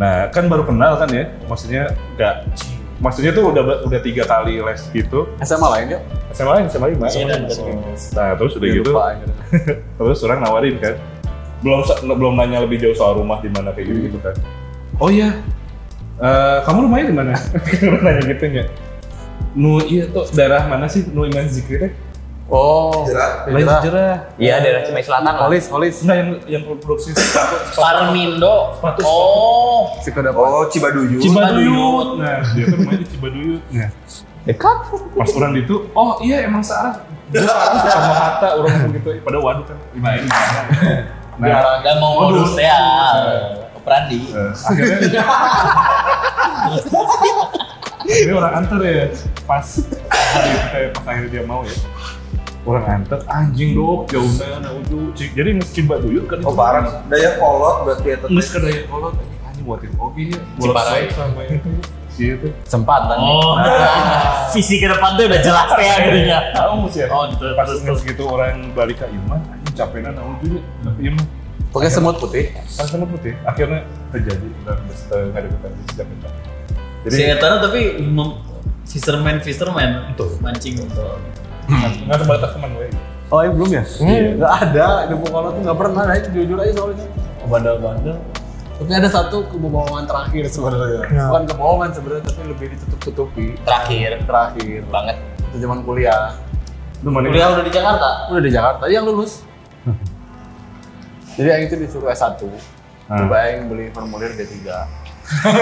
Nah 0.00 0.32
kan 0.32 0.48
baru 0.48 0.64
kenal 0.64 0.96
kan 0.96 1.12
ya, 1.12 1.28
maksudnya 1.44 1.92
nggak, 2.16 2.34
maksudnya 2.98 3.30
tuh 3.30 3.50
udah 3.54 3.86
udah 3.86 4.00
tiga 4.02 4.26
kali 4.26 4.58
les 4.62 4.82
gitu. 4.90 5.30
SMA 5.42 5.68
lain 5.70 5.86
yuk. 5.98 6.02
SMA 6.34 6.50
lain, 6.54 6.64
SMA 6.68 6.86
lima. 6.92 7.06
Iya, 7.08 7.24
dan 7.30 7.40
Nah 8.14 8.28
terus 8.36 8.52
udah 8.58 8.68
gitu, 8.68 8.90
Lupa 8.90 9.02
aja. 9.14 9.26
terus 9.98 10.18
orang 10.26 10.38
nawarin 10.44 10.76
kan, 10.82 10.94
belum 11.62 11.80
belum 12.04 12.34
nanya 12.36 12.62
lebih 12.62 12.78
jauh 12.82 12.96
soal 12.98 13.16
rumah 13.18 13.38
di 13.40 13.48
mana 13.48 13.70
kayak 13.72 13.86
gitu 13.90 14.00
gitu 14.12 14.18
kan. 14.20 14.34
Oh 14.98 15.08
iya, 15.08 15.30
Eh, 16.18 16.58
kamu 16.66 16.90
rumahnya 16.90 17.06
di 17.06 17.14
mana? 17.14 17.32
Nanya 18.04 18.22
gitu 18.26 18.44
ya. 18.50 18.64
Nu 19.54 19.78
iya 19.86 20.10
tuh 20.10 20.26
daerah 20.34 20.66
mana 20.66 20.90
sih? 20.90 21.06
Nu 21.06 21.22
Iman 21.22 21.46
Zikri 21.46 21.78
teh? 21.78 21.92
Oh. 22.48 23.04
Jerah. 23.04 23.44
Lain 23.44 23.68
Jerah. 23.84 24.14
Iya, 24.40 24.54
daerah 24.64 24.80
Cimahi 24.88 25.04
Selatan. 25.04 25.32
Holis, 25.36 25.64
holis. 25.68 25.96
Nah 26.08 26.16
yang 26.16 26.28
yang 26.48 26.62
produksi 26.80 27.12
sepatu 27.12 27.56
Parmindo. 27.76 28.72
Sepatu, 28.72 29.00
Oh. 29.04 29.92
Si 30.00 30.08
Oh, 30.32 30.64
Cibaduyut. 30.72 31.20
Cibaduyut. 31.20 32.08
Nah, 32.16 32.40
dia 32.56 32.64
tuh 32.64 32.76
rumahnya 32.80 32.98
di 33.04 33.08
Cibaduyut. 33.12 33.62
Nah, 33.68 33.90
Dekat. 34.48 34.76
pas 35.12 35.30
orang 35.36 35.52
di 35.52 35.60
itu, 35.60 35.76
oh 35.92 36.16
iya 36.24 36.48
emang 36.48 36.64
searah. 36.64 37.04
Gue 37.28 37.44
searah 37.44 37.68
suka 37.76 37.90
sama 37.92 38.14
Hatta, 38.16 38.48
orang 38.56 38.72
ngomong 38.80 38.92
gitu. 38.96 39.08
Pada 39.20 39.38
waduh 39.44 39.64
kan, 39.68 39.76
lima 39.92 40.10
ini. 40.16 40.28
Nah, 41.36 41.84
Gak 41.84 41.96
mau 42.00 42.32
modus 42.32 42.56
ya. 42.56 42.80
Operandi. 43.76 44.32
akhirnya 44.32 45.22
ini 48.08 48.32
orang 48.32 48.52
antar 48.64 48.80
ya 48.80 49.12
pas 49.44 49.66
hari 50.08 50.48
itu 50.48 50.66
kayak 50.72 50.88
pas 50.96 51.04
akhirnya 51.08 51.30
dia 51.30 51.42
mau 51.44 51.60
ya 51.64 51.76
orang 52.68 52.84
antar 52.94 53.24
anjing 53.26 53.72
dok 53.72 54.04
jauh 54.06 54.28
nah 54.54 54.72
ujung 54.74 55.08
jadi 55.16 55.48
nges 55.54 55.72
Cibaduyut 55.72 56.24
kan 56.24 56.38
Oh, 56.42 56.52
parah. 56.52 57.00
Daya 57.06 57.34
kolot 57.34 57.76
berarti 57.82 58.08
ya. 58.10 58.16
nges 58.22 58.48
ke 58.48 58.58
daya 58.58 58.80
kolot 58.84 59.16
anjing 59.42 59.64
buatin 59.64 59.90
oke 59.96 60.20
ya 60.20 60.38
Ciparai. 60.58 61.02
sama 61.10 61.40
itu 61.42 61.70
si 62.08 62.24
itu 62.30 62.48
Sempat 62.64 63.00
kan. 63.06 63.18
Oh. 63.18 63.56
Visi 64.50 64.76
ke 64.76 64.86
depan 64.86 65.14
tuh 65.14 65.24
udah 65.24 65.40
jelas 65.40 65.68
ya 65.72 65.94
gitu 66.04 66.18
ya. 66.26 66.40
tahu 66.52 66.84
sih 66.86 67.00
ya 67.00 67.08
Oh, 67.08 67.24
betul, 67.26 67.50
pas 67.54 67.68
nges 67.68 68.00
gitu 68.02 68.22
orang 68.24 68.70
balik 68.72 68.98
ke 68.98 69.06
Iman 69.08 69.40
anjing 69.46 69.74
capek 69.74 69.98
nah 70.04 70.22
ujungnya 70.28 70.60
tapi 70.82 71.00
Iman 71.06 71.24
Pakai 71.68 71.88
semut 71.88 72.16
putih. 72.16 72.48
pas 72.70 72.84
sama 72.84 73.04
putih 73.04 73.36
akhirnya 73.42 73.84
terjadi 74.08 74.48
dan 74.62 74.76
nggak 74.80 75.36
ada 75.36 75.48
sejak 75.84 76.06
itu 76.06 76.28
Si 77.08 77.22
Etana 77.22 77.56
tapi 77.58 77.80
fisherman 78.84 79.36
fisherman 79.38 80.10
Betul. 80.10 80.40
mancing 80.40 80.80
untuk 80.80 81.20
nggak 81.68 82.18
sebatas 82.24 82.50
teman 82.56 82.70
gue 82.74 82.88
Oh, 83.28 83.44
ini 83.44 83.52
belum 83.52 83.70
ya? 83.76 83.84
Iya. 83.84 84.40
Nggak 84.40 84.52
ada. 84.56 84.86
Di 85.04 85.14
Bukolo 85.20 85.52
tuh 85.52 85.60
nggak 85.60 85.76
pernah. 85.76 86.02
Nah, 86.08 86.16
itu 86.16 86.28
jujur 86.32 86.56
aja 86.56 86.72
soalnya. 86.80 87.04
Oh, 87.44 87.48
bandel-bandel. 87.52 88.16
Tapi 88.80 88.88
ada 88.94 89.10
satu 89.12 89.44
kebohongan 89.52 90.08
terakhir 90.08 90.48
sebenarnya. 90.48 91.02
Ya. 91.12 91.24
Bukan 91.28 91.44
kebohongan 91.44 91.90
sebenarnya, 91.92 92.24
tapi 92.24 92.40
lebih 92.48 92.66
ditutup-tutupi. 92.72 93.46
terakhir 93.68 94.24
Terakhir. 94.24 94.80
banget. 94.88 95.16
Itu 95.52 95.56
zaman 95.60 95.84
kuliah. 95.84 96.32
lu 97.04 97.12
mana 97.14 97.28
Kuliah 97.28 97.52
udah 97.52 97.64
di 97.68 97.72
Jakarta. 97.74 98.08
Udah 98.32 98.42
di 98.42 98.50
Jakarta, 98.50 98.84
yang 98.88 99.04
lulus. 99.04 99.44
Jadi 101.36 101.48
yang 101.52 101.62
itu 101.68 101.74
disuruh 101.78 102.08
S1. 102.10 102.40
Hmm. 102.42 103.18
Coba 103.28 103.36
yang 103.44 103.68
beli 103.68 103.92
formulir 103.92 104.32
D3. 104.34 104.56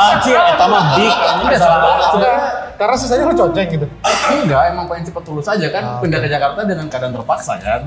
Anjir, 0.00 0.38
eta 0.40 0.64
mah 0.64 0.96
big. 0.96 1.12
Ini 1.12 1.56
salah. 1.60 2.08
Karena 2.80 2.96
sisanya 2.96 3.28
lo 3.28 3.34
coceng 3.36 3.68
gitu. 3.68 3.86
Enggak, 4.22 4.62
emang 4.68 4.86
pengen 4.86 5.04
cepet 5.06 5.22
lulus 5.26 5.46
aja 5.46 5.66
kan. 5.70 5.82
Pindah 5.98 6.20
ke 6.20 6.28
Jakarta 6.28 6.60
dengan 6.62 6.86
keadaan 6.86 7.12
terpaksa 7.12 7.54
kan. 7.56 7.82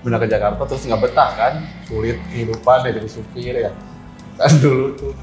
Pindah 0.00 0.18
ke 0.18 0.26
Jakarta 0.26 0.62
terus 0.62 0.82
nggak 0.84 1.00
betah 1.02 1.30
kan. 1.34 1.54
Sulit 1.84 2.18
kehidupan 2.28 2.84
ya 2.84 2.90
jadi 2.92 3.08
supir 3.08 3.54
ya. 3.58 3.70
Kan 4.34 4.52
dulu 4.58 4.86
tuh. 4.94 5.14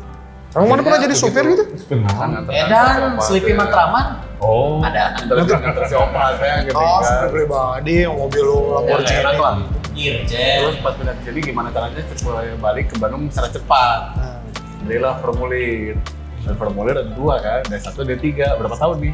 Kamu 0.51 0.67
mana 0.67 0.83
pernah 0.83 0.99
jadi 0.99 1.15
supir 1.15 1.47
gitu? 1.47 1.63
Edan, 1.87 2.43
nganter 2.43 3.23
si 3.23 3.23
Sleepy 3.23 3.55
opa, 3.55 3.63
Matraman. 3.63 4.05
oh 4.39 4.83
Ada. 4.83 5.15
Nganter 5.23 5.83
si 5.87 5.95
opa 5.95 6.35
saya 6.35 6.55
gitu 6.61 6.75
Oh, 6.75 6.99
supir 6.99 7.29
pribadi 7.31 8.03
yang 8.03 8.19
mobil 8.19 8.43
lo 8.43 8.59
Ya, 8.59 8.67
Lamborghini. 8.75 9.15
enak 9.17 9.35
lah. 9.39 9.53
Irjen. 9.91 10.59
Terus 10.59 10.77
pas 10.79 10.93
pindah 10.95 11.13
ke 11.13 11.23
sini 11.23 11.39
gimana 11.41 11.71
caranya 11.71 12.03
supaya 12.09 12.51
balik 12.57 12.91
ke 12.91 12.99
Bandung 12.99 13.31
secara 13.31 13.47
cepat. 13.47 13.99
Nah, 14.15 14.37
Belilah 14.81 15.15
formulir. 15.19 15.95
Dan 16.41 16.57
formulir 16.57 16.95
ada 16.97 17.11
dua 17.13 17.37
kan, 17.37 17.61
D1, 17.63 17.95
D3. 18.01 18.27
Berapa 18.57 18.75
tahun 18.75 18.95
nih? 18.99 19.13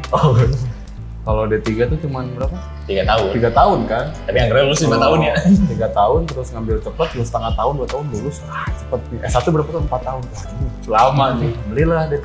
Kalau 1.28 1.44
D3 1.44 1.92
tuh 1.92 1.98
cuman 2.08 2.24
berapa? 2.32 2.56
Tiga 2.88 3.04
tahun. 3.04 3.28
Tiga 3.36 3.50
tahun 3.52 3.78
kan? 3.84 4.04
Tapi 4.24 4.36
yang 4.40 4.48
lulus 4.48 4.80
lima 4.80 4.96
tahun 4.96 5.18
ya. 5.28 5.34
Tiga 5.68 5.88
tahun 5.92 6.20
terus 6.24 6.48
ngambil 6.56 6.80
cepet, 6.80 7.08
dua 7.20 7.24
setengah 7.28 7.52
tahun, 7.52 7.72
dua 7.76 7.88
tahun 7.92 8.04
lulus. 8.16 8.40
Ah, 8.48 8.64
cepet 8.72 9.00
nih. 9.12 9.20
S1 9.28 9.44
berapa 9.52 9.68
tahun? 9.68 9.84
Empat 9.92 10.02
tahun. 10.08 10.22
Wah, 10.88 11.12
lama 11.12 11.26
nih. 11.36 11.52
Belilah 11.68 12.08
D3. 12.08 12.24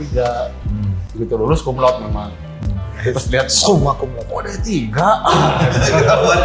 Begitu 1.20 1.34
lulus 1.36 1.60
kumlaut 1.60 2.00
memang. 2.00 2.32
Terus 3.04 3.26
lihat, 3.28 3.48
Summa 3.48 3.92
cum 3.96 4.08
laude. 4.16 4.32
oh 4.32 4.40
D3. 4.40 4.96
Ketahuan. 5.92 6.38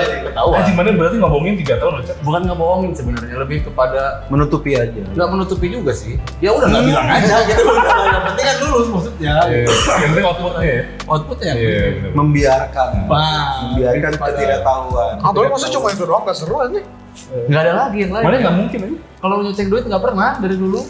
Anjing 0.58 0.74
mana 0.74 0.90
berarti 0.92 1.16
ngomongin 1.16 1.54
3 1.56 1.78
tahun 1.78 1.94
aja. 2.02 2.12
Bukan 2.20 2.42
ngebohongin 2.46 2.92
sebenarnya, 2.92 3.34
lebih 3.38 3.58
kepada 3.64 4.26
Menutupi 4.26 4.74
aja. 4.74 5.02
nggak 5.14 5.28
menutupi 5.28 5.66
juga 5.68 5.92
sih. 5.92 6.18
Ya 6.38 6.50
udah 6.50 6.66
nggak 6.66 6.84
bilang 6.84 7.06
aja 7.08 7.36
gitu. 7.44 7.62
Udah, 7.64 7.98
yang 8.04 8.24
penting 8.26 8.46
kan 8.46 8.56
lulus 8.64 8.88
maksudnya. 8.88 9.34
Yang 9.46 10.08
penting 10.08 10.26
outputnya 10.26 10.62
ya. 10.64 10.82
Outputnya 11.06 11.46
yang 11.46 11.58
Iya. 11.58 12.10
Membiarkan. 12.12 12.88
Membiarkan 13.06 14.10
Pada- 14.14 14.30
ketidaktahuan. 14.34 15.14
Ah, 15.18 15.30
tapi 15.30 15.46
masa 15.46 15.66
cuma 15.68 15.88
itu 15.90 16.04
doang, 16.04 16.22
gak 16.26 16.36
seru 16.36 16.56
aja. 16.58 16.80
nggak 17.18 17.60
ada 17.60 17.72
lagi 17.76 17.98
yang 17.98 18.12
lain. 18.14 18.24
Mana 18.24 18.36
nggak 18.38 18.56
mungkin 18.56 18.78
aja. 18.80 18.98
Kalau 19.18 19.34
nyocek 19.42 19.66
duit 19.66 19.84
nggak 19.84 20.02
pernah 20.02 20.30
dari 20.38 20.54
dulu. 20.54 20.80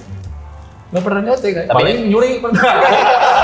Nggak 0.89 1.05
pernah 1.05 1.21
kan? 1.25 1.37
Tapi- 1.41 1.69
Paling 1.73 1.99
nyuri 2.09 2.31
pernah. 2.41 2.63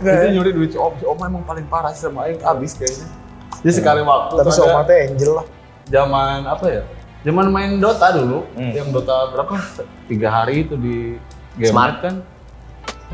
Itu 0.00 0.28
nyuri 0.32 0.50
duit 0.52 0.70
si 0.70 0.78
Om. 0.78 0.92
Si 0.96 1.04
Om 1.04 1.18
emang 1.20 1.44
paling 1.44 1.66
parah 1.66 1.90
sih 1.90 2.02
sama 2.02 2.24
Aing 2.24 2.40
abis 2.40 2.72
kayaknya. 2.74 3.06
Jadi 3.60 3.72
sekali 3.74 4.00
waktu 4.00 4.34
Tapi 4.34 4.50
si 4.50 4.60
Oma 4.60 4.80
teh 4.82 4.98
angel 5.06 5.32
lah. 5.34 5.46
zaman 5.86 6.38
apa 6.44 6.64
ya? 6.66 6.82
Zaman 7.20 7.46
main 7.46 7.76
Dota 7.76 8.08
dulu, 8.10 8.48
Hmm. 8.54 8.72
yang 8.72 8.88
Dota 8.88 9.28
berapa? 9.28 9.52
Tiga 10.06 10.28
hari 10.30 10.64
itu 10.64 10.74
di 10.74 11.20
game 11.54 11.68
Smart. 11.70 12.00
kan. 12.00 12.14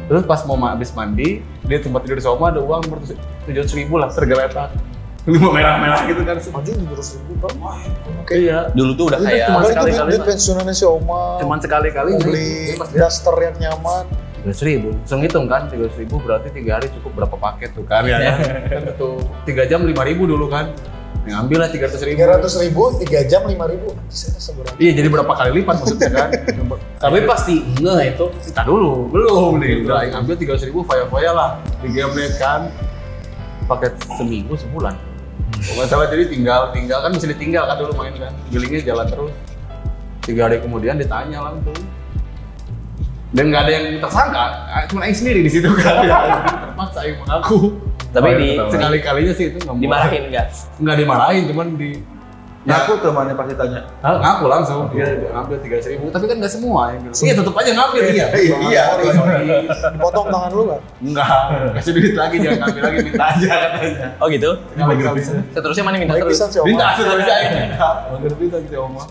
Terus 0.07 0.23
pas 0.23 0.45
mau 0.45 0.55
ma- 0.55 0.71
habis 0.71 0.93
mandi, 0.93 1.40
dia 1.64 1.81
tempat 1.81 2.05
tidur 2.05 2.14
di 2.14 2.23
Soma 2.23 2.49
ada 2.49 2.61
uang 2.61 2.85
tujuh 2.85 3.16
ratus 3.57 3.75
ribu 3.75 3.97
lah 3.97 4.07
tergeletak. 4.09 4.71
Lima 5.26 5.50
merah-merah 5.50 6.07
gitu 6.07 6.23
kan. 6.23 6.38
Anjing 6.38 6.76
tujuh 6.78 6.95
ratus 6.95 7.11
ribu 7.19 7.33
kan. 7.40 7.52
Oke 8.23 8.35
iya. 8.38 8.71
Dulu 8.71 8.93
tuh 8.95 9.05
udah 9.11 9.19
kayak 9.19 9.49
cuma 9.49 9.61
sekali-kali 9.64 10.14
pensiunannya 10.23 10.71
si 10.71 10.85
Oma. 10.85 11.40
Cuman 11.40 11.59
sekali-kali 11.59 12.11
beli 12.21 12.76
dia 12.76 13.02
daster 13.02 13.35
yang 13.40 13.57
nyaman. 13.59 14.05
Tiga 14.47 14.62
ribu. 14.62 14.88
Langsung 14.95 15.21
hitung 15.26 15.47
kan 15.50 15.67
tiga 15.67 15.91
ribu 15.91 16.17
berarti 16.23 16.49
tiga 16.55 16.79
hari 16.79 16.87
cukup 16.95 17.11
berapa 17.19 17.35
paket 17.35 17.75
tuh 17.75 17.83
kan? 17.83 18.07
Ya 18.07 18.23
kan 18.23 18.38
kan 18.71 18.83
itu 18.95 19.11
tiga 19.43 19.62
jam 19.67 19.83
lima 19.83 20.07
ribu 20.07 20.31
dulu 20.31 20.47
kan. 20.47 20.71
Yang 21.26 21.37
ambil 21.43 21.59
lah 21.59 21.69
tiga 21.75 21.85
ratus 21.91 22.00
ribu. 22.07 22.15
Tiga 22.15 22.26
ratus 22.38 22.53
ribu, 22.62 22.83
tiga 23.03 23.21
jam 23.26 23.43
lima 23.50 23.67
ribu. 23.67 23.88
Iya 24.79 24.93
jadi 25.03 25.09
berapa 25.11 25.33
kali 25.35 25.50
lipat 25.59 25.76
maksudnya 25.83 26.11
kan? 26.15 26.31
Tapi 27.03 27.19
pasti 27.26 27.55
nge 27.83 27.97
itu. 28.15 28.25
kita 28.47 28.62
dulu. 28.62 29.11
Belum 29.11 29.59
nih 29.59 29.83
udah. 29.83 30.07
yang 30.07 30.23
ambil 30.23 30.38
tiga 30.38 30.55
ratus 30.55 30.71
ribu 30.71 30.87
foya 30.87 31.05
foya 31.11 31.35
lah. 31.35 31.50
Di 31.83 31.91
game 31.91 32.31
kan. 32.38 32.71
Paket 33.67 33.99
seminggu 34.15 34.55
sebulan. 34.55 34.95
Pokoknya 35.59 35.88
salah 35.91 36.07
jadi 36.07 36.31
tinggal 36.31 36.71
tinggal. 36.71 37.03
Kan 37.03 37.11
bisa 37.19 37.26
ditinggal 37.26 37.67
kan 37.67 37.76
dulu 37.83 37.93
main 37.99 38.15
kan. 38.15 38.31
Billingnya 38.55 38.87
jalan 38.87 39.07
terus. 39.11 39.35
Tiga 40.23 40.47
hari 40.47 40.62
kemudian 40.62 40.95
ditanya 40.95 41.43
langsung 41.43 41.75
dan 43.35 43.45
nggak 43.50 43.62
ada 43.66 43.73
yang 43.73 43.87
tersangka 43.99 44.45
cuma 44.87 45.00
Aing 45.02 45.16
sendiri 45.16 45.40
di 45.42 45.50
situ 45.50 45.66
kan. 45.75 46.06
Terpaksa 46.62 46.99
Aing 47.02 47.18
mengaku? 47.18 47.75
Tapi 48.14 48.28
di- 48.38 48.56
sekali 48.71 48.99
kalinya 49.02 49.33
sih 49.35 49.47
itu 49.50 49.59
nggak 49.59 49.76
Dimarahin 49.76 50.23
enggak? 50.30 50.47
nggak? 50.78 50.97
Dimarahin 50.97 51.42
cuman 51.50 51.68
di 51.75 51.90
Ngaku 52.66 52.99
temannya 52.99 53.38
pasti 53.38 53.54
tanya. 53.54 53.78
Hah, 54.02 54.18
ngaku 54.18 54.50
langsung. 54.50 54.90
Dia 54.90 55.06
ngambil 55.30 55.62
tiga 55.62 55.78
ribu 55.87 56.11
tapi 56.11 56.26
kan 56.26 56.35
nggak 56.42 56.50
semua 56.50 56.90
yang 56.90 57.14
iya 57.14 57.35
tetap 57.38 57.54
aja 57.54 57.71
ngambil 57.71 58.02
iya 58.11 58.26
Iya, 58.35 58.59
iya. 58.66 58.85
Dipotong 59.95 60.26
tangan 60.26 60.50
lu 60.50 60.62
kan? 60.66 60.80
enggak 60.99 61.26
kasih 61.78 61.92
duit 61.95 62.14
lagi 62.18 62.37
jangan 62.42 62.59
ngambil 62.66 62.83
lagi 62.83 62.99
minta 63.06 63.25
aja 63.30 63.50
katanya 63.71 64.09
Oh 64.18 64.26
gitu? 64.26 64.50
nggak 64.75 65.14
bisa. 65.14 65.30
Seterusnya 65.54 65.85
mana 65.87 65.97
minta 66.02 66.18
terus? 66.18 66.42
minta 66.66 66.87
bisa 66.99 67.35
ini 67.38 67.61
nggak 68.18 68.35
bisa 68.35 68.56
gitu 68.66 68.76
oma 68.83 69.02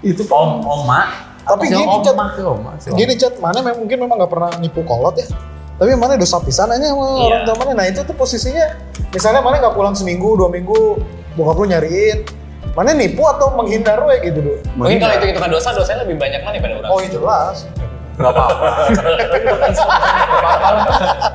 Itu 0.00 0.22
om, 0.32 0.50
oma. 0.64 1.00
Tapi 1.44 1.62
Si 1.62 1.70
gini, 1.70 1.84
oma 1.84 2.00
Chat. 2.00 2.16
si 2.30 2.40
oma 2.40 2.72
si 2.74 2.86
oma. 2.88 2.96
Gini 2.96 3.12
chat, 3.14 3.34
mana 3.36 3.58
memang 3.60 3.78
mungkin 3.80 3.98
memang 3.98 4.16
nggak 4.16 4.32
pernah 4.32 4.50
nipu 4.56 4.80
kolot 4.82 5.14
ya. 5.14 5.28
Tapi 5.74 5.90
mana 5.92 6.14
dosa 6.14 6.38
pisan 6.38 6.68
aja 6.68 6.86
sama 6.86 7.04
Iya. 7.20 7.24
orang 7.26 7.42
tua 7.44 7.56
mana. 7.58 7.72
Nah 7.74 7.86
itu 7.86 8.00
tuh 8.00 8.14
posisinya, 8.14 8.66
misalnya 9.10 9.40
mana 9.40 9.58
nggak 9.58 9.74
pulang 9.74 9.92
seminggu, 9.92 10.34
dua 10.34 10.48
minggu, 10.48 10.96
bokap 11.34 11.56
lu 11.56 11.66
nyariin. 11.66 12.24
Mana 12.72 12.90
nipu 12.90 13.22
atau 13.22 13.52
menghindar 13.52 14.02
we 14.02 14.18
gitu 14.20 14.40
dulu. 14.40 14.58
Mungkin 14.74 14.98
kalau 14.98 15.14
itu 15.14 15.26
hitungan 15.28 15.50
dosa, 15.52 15.70
dosanya 15.70 16.02
lebih 16.02 16.16
banyak 16.16 16.40
mana 16.40 16.56
pada 16.58 16.74
orang. 16.76 16.90
Oh 16.90 16.98
iya 16.98 17.10
jelas. 17.10 17.56
nggak 18.14 18.30
apa-apa 18.30 18.68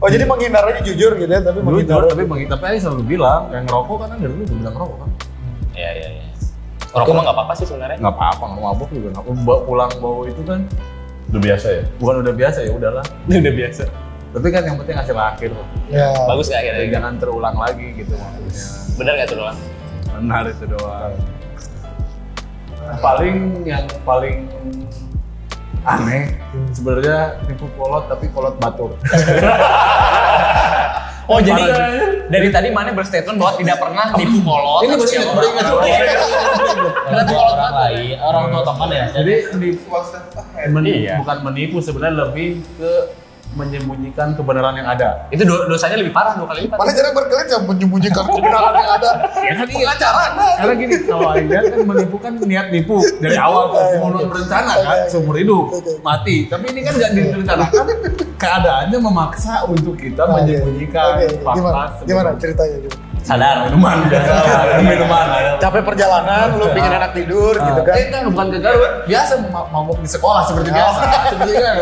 Oh 0.00 0.08
jadi 0.08 0.24
menghindar 0.24 0.64
aja 0.64 0.80
jujur 0.80 1.12
gitu 1.14 1.28
ya, 1.28 1.42
tapi 1.42 1.60
menghindar. 1.60 2.00
Jujur, 2.00 2.08
tapi 2.08 2.22
bagi 2.24 2.46
tapi 2.46 2.78
selalu 2.78 3.02
bilang 3.04 3.50
yang 3.50 3.66
ngerokok 3.66 3.96
kan 4.00 4.08
dari 4.14 4.30
dulu 4.30 4.42
gue 4.46 4.56
bilang 4.56 4.72
ngerokok 4.72 4.96
kan 4.96 5.10
Iya, 5.70 5.90
iya, 5.92 6.08
iya. 6.08 6.24
Rokok 6.92 7.12
mah 7.12 7.22
nggak 7.22 7.36
apa-apa 7.36 7.52
sih 7.54 7.64
sebenarnya. 7.64 7.96
nggak 7.96 8.12
apa-apa 8.12 8.44
nggak 8.46 8.62
mabuk 8.64 8.88
juga 8.90 9.08
nggak 9.10 9.22
apa 9.22 9.30
bawa 9.40 9.58
pulang 9.62 9.90
bawa 9.96 10.22
itu 10.24 10.42
kan 10.42 10.60
Udah 11.28 11.40
biasa 11.40 11.66
ya? 11.70 11.82
bukan 11.96 12.14
udah 12.20 12.34
biasa 12.34 12.58
ya 12.60 12.70
udahlah 12.72 13.04
Udah 13.30 13.54
biasa. 13.54 13.84
tapi 14.30 14.46
kan 14.48 14.62
yang 14.62 14.76
penting 14.76 14.96
hasil 14.96 15.16
akhir 15.16 15.50
Ya. 15.86 16.06
Bagus 16.24 16.46
nggak 16.46 16.60
Jadi 16.60 16.70
akhirnya? 16.72 16.92
jangan 16.92 17.12
terulang 17.16 17.56
lagi 17.56 17.86
gitu 17.94 18.12
maksudnya 18.12 18.52
Bener 18.96 19.12
nggak 19.14 19.28
tuh 19.28 19.38
doang? 19.38 19.58
benar 20.10 20.42
itu 20.44 20.64
doang 20.66 21.14
paling 22.98 23.36
yang 23.62 23.84
paling 24.02 24.50
aneh 25.80 26.34
sebenarnya 26.70 27.18
tipu 27.42 27.70
kolot 27.72 28.04
tapi 28.04 28.26
kolot 28.28 28.58
batur 28.58 28.90
Oh 31.30 31.38
jadi 31.38 31.62
dari 32.26 32.48
tadi 32.50 32.68
mana 32.70 32.90
berstatement 32.90 33.38
bahwa 33.38 33.54
tidak 33.54 33.78
pernah 33.78 34.10
nipu 34.14 34.42
kolot. 34.42 34.82
Ini 34.82 34.94
baru 34.94 35.06
ingat, 35.08 35.30
baru 35.30 35.46
ingat. 35.46 37.26
kolot 37.26 37.56
lain, 37.70 38.16
orang 38.18 38.42
tua 38.50 38.62
teman 38.66 38.88
ya. 38.90 39.04
jadi 39.14 39.34
di 39.54 39.68
men- 40.70 40.86
Iya. 40.90 41.22
bukan 41.22 41.38
menipu 41.46 41.78
sebenarnya 41.78 42.26
lebih 42.26 42.66
ke 42.74 42.90
menyembunyikan 43.54 44.38
kebenaran 44.38 44.74
yang 44.78 44.86
ada 44.86 45.26
Itu 45.28 45.42
do- 45.42 45.66
dosanya 45.66 45.98
lebih 45.98 46.14
parah 46.14 46.38
dua 46.38 46.46
kali 46.50 46.70
lipat. 46.70 46.76
Mana 46.78 46.90
jarang 46.94 47.14
berkelit 47.14 47.48
yang 47.50 47.64
menyembunyikan 47.66 48.24
kebenaran 48.24 48.74
yang 48.74 48.92
ada. 48.94 49.10
ya 49.40 49.52
kan 49.56 49.66
iya 49.66 49.92
karena 50.60 50.74
gini 50.76 50.94
kalau 51.02 51.28
Aida 51.32 51.58
kan 51.64 51.80
menipu 51.82 52.16
kan 52.20 52.32
niat 52.36 52.66
nipu 52.70 52.96
dari 53.18 53.36
awal 53.36 53.72
tuh 53.72 53.80
pembunuhan 53.96 54.26
berencana 54.28 54.72
kan 54.78 54.98
seumur 55.08 55.34
hidup 55.34 55.64
mati 56.00 56.46
tapi 56.46 56.64
ini 56.70 56.80
kan 56.84 56.92
nggak 56.94 57.10
direncanakan 57.16 57.84
keadaannya 58.42 58.98
memaksa 59.00 59.54
untuk 59.68 59.94
kita 59.96 60.24
menyembunyikan 60.24 61.20
Oke, 61.20 61.26
fakta 61.42 61.58
Gimana? 61.60 61.84
Gimana 62.04 62.30
ceritanya? 62.38 62.76
Gimana? 62.80 63.09
Sadar. 63.20 63.66
minuman 63.66 64.06
biasa 64.06 64.32
minuman 64.82 65.26
Capek 65.56 65.82
perjalanan, 65.84 66.56
lu 66.56 66.66
pingin 66.72 66.88
enak 66.90 67.12
tidur 67.12 67.52
gitu 67.52 67.80
kan? 67.80 67.94
Eh 67.94 68.04
enggak, 68.08 68.22
bukan 68.26 68.46
ke 68.48 68.58
Garut. 68.58 68.92
Biasa 69.04 69.32
ma- 69.46 69.68
mabuk 69.70 69.98
di 69.98 70.08
sekolah 70.08 70.42
seperti 70.42 70.70
biasa. 70.70 71.00
seperti 71.32 71.52
kan. 71.54 71.74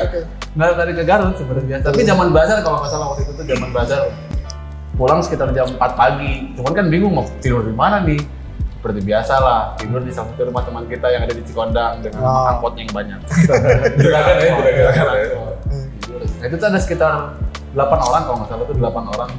Enggak 0.51 0.73
tadi 0.75 0.93
ke 0.93 1.05
Garut 1.05 1.35
seperti 1.35 1.63
biasa. 1.65 1.85
Tapi 1.87 2.01
zaman 2.03 2.27
bazar 2.29 2.59
kalau 2.61 2.77
nggak 2.79 2.91
salah 2.91 3.07
waktu 3.09 3.23
itu 3.23 3.33
tuh 3.33 3.45
zaman 3.47 3.69
bazar. 3.71 4.01
Pulang 4.95 5.23
sekitar 5.23 5.49
jam 5.53 5.71
4 5.71 5.79
pagi. 5.95 6.33
Cuman 6.53 6.73
kan 6.75 6.85
bingung 6.89 7.13
mau 7.13 7.25
tidur 7.39 7.63
di 7.63 7.71
mana 7.71 8.03
nih. 8.03 8.19
Seperti 8.75 9.01
biasa 9.01 9.35
lah, 9.37 9.61
tidur 9.75 9.99
di 9.99 10.11
satu 10.11 10.39
rumah 10.41 10.63
teman 10.63 10.87
kita 10.87 11.07
yang 11.09 11.23
ada 11.23 11.35
di 11.35 11.43
Cikondang 11.43 11.99
dengan 11.99 12.19
Oh. 12.21 12.47
angkotnya 12.49 12.83
yang 12.83 12.93
banyak. 12.93 13.21
Juragan 13.99 14.35
ya, 14.37 14.51
juragan. 14.55 15.07
Tidur. 15.99 16.21
Nah, 16.23 16.45
itu 16.47 16.55
tuh 16.55 16.67
ada 16.67 16.79
sekitar 16.79 17.13
8 17.75 17.79
orang 17.79 18.23
kalau 18.23 18.37
nggak 18.39 18.49
salah 18.49 18.65
tuh 18.65 18.75
8 18.77 18.87
orang. 19.09 19.31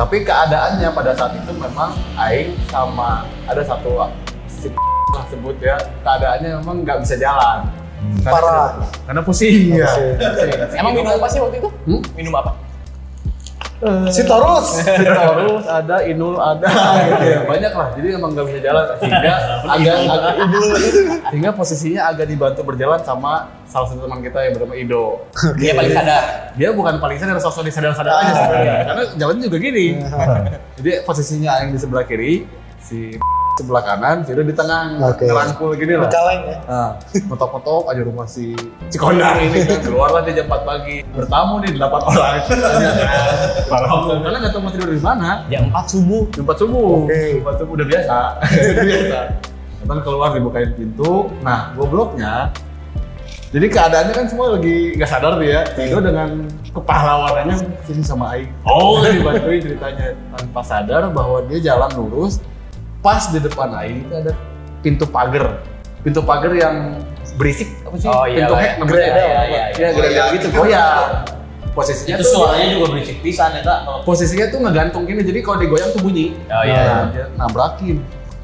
Tapi 0.00 0.24
keadaannya 0.24 0.88
pada 0.96 1.12
saat 1.12 1.36
itu 1.36 1.52
memang 1.60 1.92
Aing 2.16 2.56
sama 2.72 3.28
ada 3.44 3.60
satu 3.60 4.00
si 4.48 4.72
lah 5.12 5.28
sebut 5.28 5.60
ya 5.60 5.76
keadaannya 6.00 6.56
memang 6.64 6.88
nggak 6.88 7.04
bisa 7.04 7.20
jalan. 7.20 7.68
Karena- 8.24 8.32
Parah. 8.32 8.68
Karena 9.04 9.20
pusing 9.20 9.76
ya. 9.76 9.92
Pusing. 10.16 10.56
Emang 10.72 10.96
minum 10.96 11.12
apa 11.12 11.28
sih 11.28 11.36
waktu 11.36 11.60
itu? 11.60 11.68
Hmm? 11.84 12.00
Minum 12.16 12.32
apa? 12.32 12.56
Si 14.12 14.22
Torus. 14.28 14.84
Terus 14.84 15.64
ada 15.64 16.04
Inul 16.04 16.36
ada. 16.36 16.68
Gitu 17.08 17.24
ya. 17.32 17.38
banyak 17.48 17.72
lah. 17.72 17.88
Jadi 17.96 18.06
emang 18.12 18.30
nggak 18.36 18.46
bisa 18.52 18.58
jalan. 18.60 18.84
Sehingga 19.00 19.34
agak 19.64 19.94
agak 20.04 20.32
sehingga 21.32 21.50
posisinya 21.56 22.02
agak 22.12 22.26
dibantu 22.28 22.60
berjalan 22.60 23.00
sama 23.00 23.48
salah 23.64 23.88
satu 23.88 24.04
teman 24.04 24.20
kita 24.20 24.38
yang 24.44 24.52
bernama 24.60 24.74
Ido. 24.76 25.04
Dia 25.56 25.72
paling 25.72 25.94
sadar. 25.96 26.22
dia 26.58 26.68
bukan 26.76 26.94
paling 27.00 27.16
sadar 27.16 27.40
sosok 27.40 27.64
disadar-sadar 27.64 28.14
aja 28.20 28.32
sebenarnya. 28.36 28.74
Karena 28.84 29.02
jalannya 29.16 29.42
juga 29.48 29.58
gini. 29.58 29.86
Jadi 30.76 30.90
posisinya 31.08 31.52
yang 31.64 31.70
di 31.72 31.78
sebelah 31.80 32.04
kiri 32.04 32.44
si 32.84 33.16
sebelah 33.60 33.82
kanan 33.84 34.24
Ido 34.24 34.40
di 34.40 34.54
tengah 34.56 34.96
Oke. 35.12 35.28
ngerangkul 35.28 35.76
gini 35.76 36.00
lah 36.00 36.08
Kaleng 36.08 36.42
ya. 36.48 36.56
Nah, 36.64 36.90
motok-motok 37.28 37.92
aja 37.92 38.00
rumah 38.00 38.24
si 38.24 38.56
Cikondang 38.88 39.36
ini 39.44 39.68
kan. 39.68 39.84
Keluarlah 39.84 40.24
dia 40.24 40.40
jam 40.40 40.48
4 40.48 40.64
pagi. 40.64 40.96
Bertamu 41.12 41.60
nih 41.60 41.76
8 41.76 42.10
orang. 42.10 42.34
Karena 44.24 44.36
nggak 44.40 44.52
tahu 44.56 44.62
mau 44.64 44.72
tidur 44.72 44.88
di 44.88 45.02
mana. 45.04 45.44
Jam 45.52 45.68
4 45.68 45.92
subuh. 45.92 46.24
jam 46.32 46.42
4 46.48 46.56
subuh. 46.56 46.92
Oke. 47.04 47.20
jam 47.36 47.44
4 47.44 47.60
subuh 47.60 47.72
udah 47.76 47.86
biasa. 47.86 48.18
Udah 48.70 48.84
biasa. 48.88 49.20
Ntar 49.84 49.98
keluar 50.04 50.28
dibukain 50.32 50.70
pintu. 50.72 51.28
Nah 51.44 51.72
gobloknya 51.76 52.52
jadi 53.50 53.66
keadaannya 53.66 54.14
kan 54.14 54.26
semua 54.30 54.54
lagi 54.54 54.94
nggak 54.94 55.10
sadar 55.10 55.34
nih 55.42 55.50
ya 55.50 55.62
Tino 55.74 55.98
dengan 55.98 56.46
kepahlawanannya 56.70 57.58
sini 57.82 57.98
sama 58.06 58.38
Aing. 58.38 58.46
Oh. 58.62 59.02
Dibantuin 59.02 59.58
ceritanya 59.58 60.14
tanpa 60.38 60.62
sadar 60.62 61.10
bahwa 61.10 61.42
dia 61.50 61.58
jalan 61.74 61.90
lurus 61.98 62.38
pas 63.00 63.22
di 63.32 63.40
depan 63.40 63.68
Aing 63.72 64.04
itu 64.04 64.14
ada 64.14 64.32
pintu 64.84 65.04
pagar. 65.08 65.64
Pintu 66.00 66.20
pagar 66.24 66.52
yang 66.52 67.00
berisik 67.36 67.68
apa 67.84 67.96
sih? 67.96 68.08
Oh, 68.08 68.24
iya, 68.24 68.44
pintu 68.44 68.54
hack 68.56 68.72
namanya 68.80 68.96
Iya, 68.96 69.08
iya, 69.08 69.42
iya, 69.44 69.62
ya 69.76 69.88
gede-gede 69.92 70.36
gitu. 70.36 70.46
goyang 70.56 71.24
posisinya 71.70 72.16
Itu 72.18 72.24
tuh 72.26 72.32
suaranya 72.34 72.66
juga 72.74 72.86
berisik 72.90 73.16
pisan 73.22 73.50
ya 73.54 73.62
tak. 73.62 73.78
posisinya 74.02 74.46
tuh 74.50 74.58
ngegantung 74.58 75.02
gini 75.06 75.20
jadi 75.22 75.38
kalau 75.40 75.58
digoyang 75.60 75.90
tuh 75.94 76.00
bunyi. 76.04 76.36
Oh, 76.50 76.62
iya. 76.64 76.80
nah, 76.84 77.04
dia 77.12 77.24
nabrakin. 77.36 77.96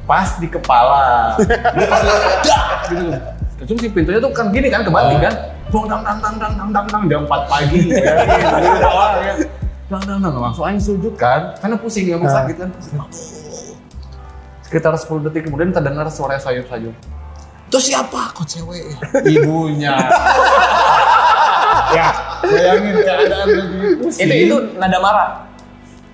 Pas 0.07 0.39
di 0.39 0.47
kepala. 0.47 1.35
Dia 1.37 1.87
pas 1.91 2.01
gitu. 2.87 3.05
Terus 3.57 3.79
si 3.81 3.89
pintunya 3.91 4.21
tuh 4.21 4.31
kan 4.31 4.53
gini 4.53 4.69
kan 4.71 4.85
kebanting 4.85 5.19
kan. 5.19 5.33
Bong 5.67 5.85
dang 5.91 5.99
dang 6.05 6.19
dang 6.23 6.35
dang 6.39 6.53
dang 6.55 6.69
dang 6.71 6.87
dang 6.87 7.03
jam 7.11 7.21
4 7.27 7.51
pagi. 7.51 7.79
Ya, 7.91 8.13
gitu. 8.63 8.87
Ya. 9.19 9.33
Dang 9.91 10.03
dang 10.07 10.19
dang. 10.23 10.33
Langsung 10.39 10.63
aing 10.63 10.79
sujud 10.79 11.13
kan. 11.19 11.57
Karena 11.59 11.75
pusing 11.75 12.07
emang 12.07 12.31
sakit 12.31 12.55
kan. 12.55 12.69
Pusing. 12.71 13.46
Sekitar 14.67 14.93
10 14.99 15.31
detik 15.31 15.47
kemudian 15.47 15.71
terdengar 15.71 16.11
suara 16.11 16.35
sayup-sayup. 16.35 16.91
Itu 17.67 17.79
siapa? 17.79 18.35
Kok 18.35 18.45
cewek 18.47 18.83
ibunya. 19.27 19.95
Ya 21.87 22.11
bayangin 22.43 22.95
keadaan 22.99 23.47
lagi 23.47 23.89
pusing 23.99 24.27
Itu 24.27 24.35
itu 24.43 24.57
nada 24.75 24.99
marah. 24.99 25.29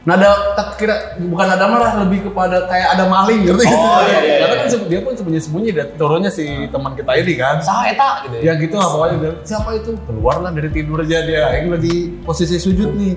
nada 0.03 0.35
tak 0.59 0.75
kira 0.75 1.15
bukan 1.15 1.47
nada 1.47 1.63
marah 1.63 1.95
lebih 2.03 2.27
kepada 2.27 2.67
kayak 2.67 2.91
ada 2.91 3.07
maling 3.07 3.47
ngerti. 3.47 3.71
Oh, 3.71 4.03
iya, 4.03 4.19
iya, 4.19 4.35
karena 4.43 4.55
iya. 4.59 4.67
kan 4.67 4.89
dia 4.91 4.99
pun 4.99 5.13
sembunyi 5.15 5.39
sembunyi 5.39 5.69
dan 5.71 5.87
turunnya 5.95 6.27
si 6.27 6.43
teman 6.67 6.91
kita 6.91 7.11
ini 7.23 7.33
kan. 7.39 7.63
Saha 7.63 7.87
eta 7.87 8.09
gitu 8.27 8.35
ya. 8.43 8.51
ya 8.51 8.53
gitu 8.59 8.75
pokoknya 8.75 9.15
dia, 9.23 9.31
siapa 9.47 9.69
itu? 9.79 9.95
Keluarlah 10.03 10.51
dari 10.51 10.69
tidur 10.75 10.99
aja 10.99 11.23
dia 11.23 11.55
yang 11.55 11.71
lagi 11.71 12.19
posisi 12.19 12.59
sujud 12.59 12.91
nih 12.99 13.15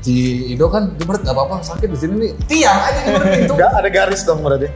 si 0.00 0.48
Ido 0.52 0.66
kan 0.72 0.96
dia 0.96 1.04
berat 1.04 1.22
gak 1.24 1.36
apa-apa 1.36 1.60
sakit 1.60 1.88
di 1.92 1.98
sini 1.98 2.14
nih. 2.16 2.30
Tiang 2.48 2.78
aja 2.80 3.00
di 3.04 3.08
depan 3.12 3.28
pintu. 3.36 3.54
Enggak 3.56 3.72
ada 3.76 3.88
garis 3.92 4.20
dong 4.24 4.40
berarti. 4.40 4.68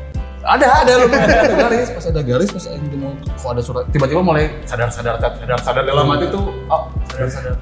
ada 0.45 0.85
ada 0.85 0.93
loh 1.01 1.09
ada, 1.09 1.25
ada 1.41 1.57
garis. 1.57 1.89
Pas 1.89 2.05
ada 2.05 2.21
garis 2.21 2.49
pas 2.53 2.65
Aing 2.69 2.85
mau 3.01 3.17
kok 3.17 3.49
ada 3.57 3.63
surat 3.65 3.89
tiba-tiba 3.89 4.21
mulai 4.21 4.53
sadar 4.69 4.93
sadar 4.93 5.17
sadar 5.17 5.57
sadar 5.65 5.83
dalam 5.89 6.05
hati 6.13 6.29
tuh 6.29 6.53
oh 6.69 6.93
sadar 7.09 7.29
sadar 7.33 7.55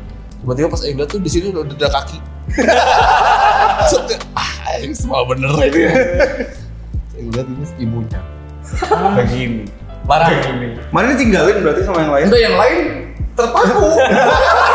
tiba-tiba 0.43 0.67
pas 0.67 0.83
Aing 0.83 0.99
tuh 1.07 1.23
di 1.23 1.31
sini 1.31 1.55
udah 1.55 1.63
ada 1.63 1.89
kaki. 2.03 2.19
Ah 4.35 4.51
Aing 4.75 4.99
semua 4.99 5.23
bener 5.31 5.55
ini. 5.71 5.83
Aing 7.15 7.29
lihat 7.31 7.47
ini 7.47 7.67
ibunya. 7.79 8.21
Begini. 9.15 9.63
Marah. 10.03 10.27
begini. 10.35 10.83
Mana 10.91 11.15
ditinggalin 11.15 11.63
berarti 11.63 11.87
sama 11.87 12.03
yang 12.03 12.13
lain? 12.13 12.27
Enggak 12.27 12.43
yang 12.43 12.57
lain 12.59 12.79
terpaku. 13.39 13.91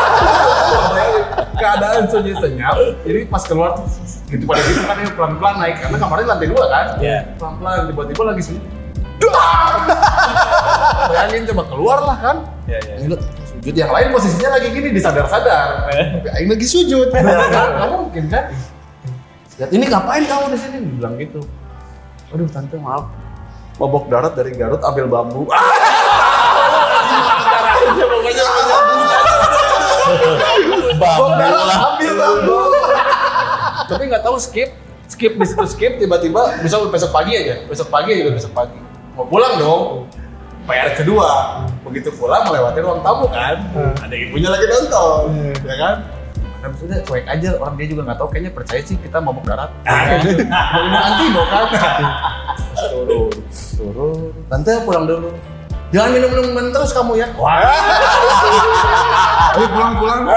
Keadaan 1.58 2.04
sunyi 2.06 2.32
senyap. 2.38 2.76
Jadi 3.02 3.20
pas 3.26 3.42
keluar 3.44 3.70
tuh 3.76 3.86
gitu 4.28 4.44
pada 4.44 4.60
gitu 4.60 4.84
kan 4.84 4.96
ya 5.00 5.08
pelan-pelan 5.16 5.54
naik 5.56 5.76
karena 5.80 5.96
kamarnya 5.98 6.26
lantai 6.30 6.48
dua 6.48 6.64
kan. 6.70 6.86
Iya. 7.02 7.18
Pelan-pelan 7.36 7.74
tiba-tiba 7.90 8.22
lagi 8.24 8.42
sunyi. 8.46 8.62
bayangin 11.08 11.42
coba 11.50 11.62
keluar 11.66 11.98
lah 12.06 12.16
kan. 12.22 12.36
Iya, 12.70 12.78
iya. 12.86 12.94
Aing 13.02 13.08
liat, 13.10 13.22
sujud 13.50 13.74
yang 13.74 13.90
lain 13.90 14.08
posisinya 14.14 14.50
lagi 14.54 14.68
gini 14.70 14.88
disadar-sadar. 14.94 15.68
Tapi 15.90 16.28
Aing 16.38 16.48
lagi 16.54 16.66
sujud. 16.68 17.08
Kan 17.10 17.24
nggak 17.26 17.88
mungkin 17.90 18.24
kan. 18.30 18.44
Lihat 19.58 19.70
ini 19.74 19.84
ngapain 19.90 20.22
kamu 20.22 20.54
di 20.54 20.58
sini? 20.62 20.76
Bilang 21.02 21.18
gitu. 21.18 21.40
Aduh 22.30 22.46
tante 22.46 22.78
maaf. 22.78 23.10
Bobok 23.78 24.06
darat 24.10 24.34
dari 24.38 24.54
Garut 24.54 24.82
ambil 24.86 25.06
bambu. 25.10 25.42
Bobok 30.98 31.30
darat 31.38 31.78
ambil 31.94 32.12
bambu. 32.18 32.58
Tapi 33.88 34.02
nggak 34.10 34.22
tahu 34.26 34.36
skip, 34.36 34.74
skip 35.08 35.32
di 35.38 35.46
situ 35.46 35.64
skip 35.64 35.96
tiba-tiba 35.96 36.60
bisa 36.60 36.82
besok 36.90 37.14
pagi 37.14 37.32
aja, 37.38 37.64
besok 37.70 37.88
pagi 37.88 38.12
aja 38.18 38.22
udah 38.28 38.36
besok 38.36 38.52
pagi. 38.52 38.78
Mau 39.14 39.24
pulang 39.24 39.56
dong. 39.56 39.84
PR 40.68 40.92
kedua, 40.92 41.64
begitu 41.80 42.12
pulang 42.12 42.44
melewati 42.44 42.84
ruang 42.84 43.00
tamu 43.00 43.24
kan, 43.32 43.56
ada 44.04 44.12
ibunya 44.12 44.52
lagi 44.52 44.68
nonton, 44.68 45.56
ya 45.64 45.76
kan? 45.80 45.96
Nah, 46.60 46.68
maksudnya 46.68 47.00
cuek 47.08 47.24
aja, 47.24 47.56
orang 47.56 47.80
dia 47.80 47.88
juga 47.88 48.04
nggak 48.04 48.18
tahu, 48.20 48.28
kayaknya 48.28 48.52
percaya 48.52 48.84
sih 48.84 49.00
kita 49.00 49.16
mabuk 49.16 49.48
darat. 49.48 49.72
Mau 49.80 50.80
minum 50.84 51.00
antido 51.00 51.42
kan? 51.48 51.72
Turun, 52.92 53.32
turun. 53.80 54.28
Tante 54.52 54.72
pulang 54.84 55.08
dulu. 55.08 55.32
Jangan 55.88 56.10
minum-minum 56.12 56.68
terus 56.68 56.92
kamu 56.92 57.16
ya. 57.16 57.32
Wah. 57.40 57.64
Ayo 59.56 59.66
pulang-pulang. 59.72 60.28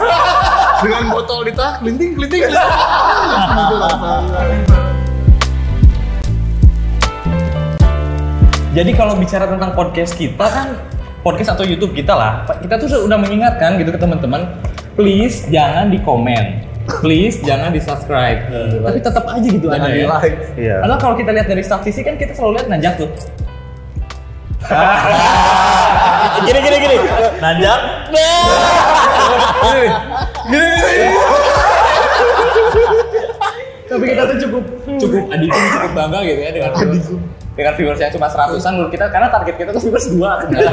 Dengan 0.79 1.11
botol 1.11 1.43
di 1.43 1.51
tas, 1.51 1.75
kelinting, 1.83 2.15
kelinting. 2.15 2.47
Jadi 8.71 8.91
kalau 8.95 9.19
bicara 9.19 9.51
tentang 9.51 9.75
podcast 9.75 10.15
kita 10.15 10.47
kan 10.47 10.79
podcast 11.19 11.59
atau 11.59 11.67
YouTube 11.67 11.91
kita 11.99 12.15
lah, 12.15 12.47
kita 12.63 12.79
tuh 12.79 13.03
udah 13.03 13.19
mengingatkan 13.19 13.75
gitu 13.75 13.91
ke 13.91 13.99
teman-teman, 13.99 14.47
please 14.95 15.43
jangan 15.51 15.91
di 15.91 15.99
komen, 15.99 16.63
please 17.03 17.43
jangan 17.43 17.75
di 17.75 17.83
subscribe, 17.83 18.47
tapi 18.79 19.03
tetap 19.03 19.27
aja 19.27 19.43
gitu 19.43 19.67
Jangan 19.67 19.91
ada 19.91 19.91
di 19.91 20.07
ya. 20.07 20.15
like. 20.15 20.37
Iya. 20.55 20.75
Karena 20.87 20.95
kalau 20.95 21.15
kita 21.19 21.35
lihat 21.35 21.47
dari 21.51 21.59
statistik 21.67 22.07
kan 22.07 22.15
kita 22.15 22.31
selalu 22.39 22.63
lihat 22.63 22.67
nanjak 22.71 22.95
tuh. 22.95 23.11
gini 26.45 26.59
gini 26.61 26.77
gini, 26.77 26.97
nanjak. 27.41 27.79
Tapi 33.91 34.03
kita 34.07 34.23
tuh 34.23 34.37
cukup 34.47 34.63
cukup 35.03 35.23
adikum 35.35 35.63
cukup 35.75 35.91
bangga 35.91 36.19
gitu 36.23 36.39
ya 36.39 36.51
dengan 36.55 36.71
viewers, 36.79 37.09
dengan 37.51 37.75
viewers 37.75 37.99
yang 37.99 38.11
cuma 38.15 38.31
seratusan 38.31 38.79
menurut 38.79 38.91
kita 38.95 39.11
karena 39.11 39.27
target 39.27 39.55
kita 39.59 39.69
tuh 39.75 39.83
viewers 39.83 40.07
dua 40.07 40.39
dengan 40.47 40.71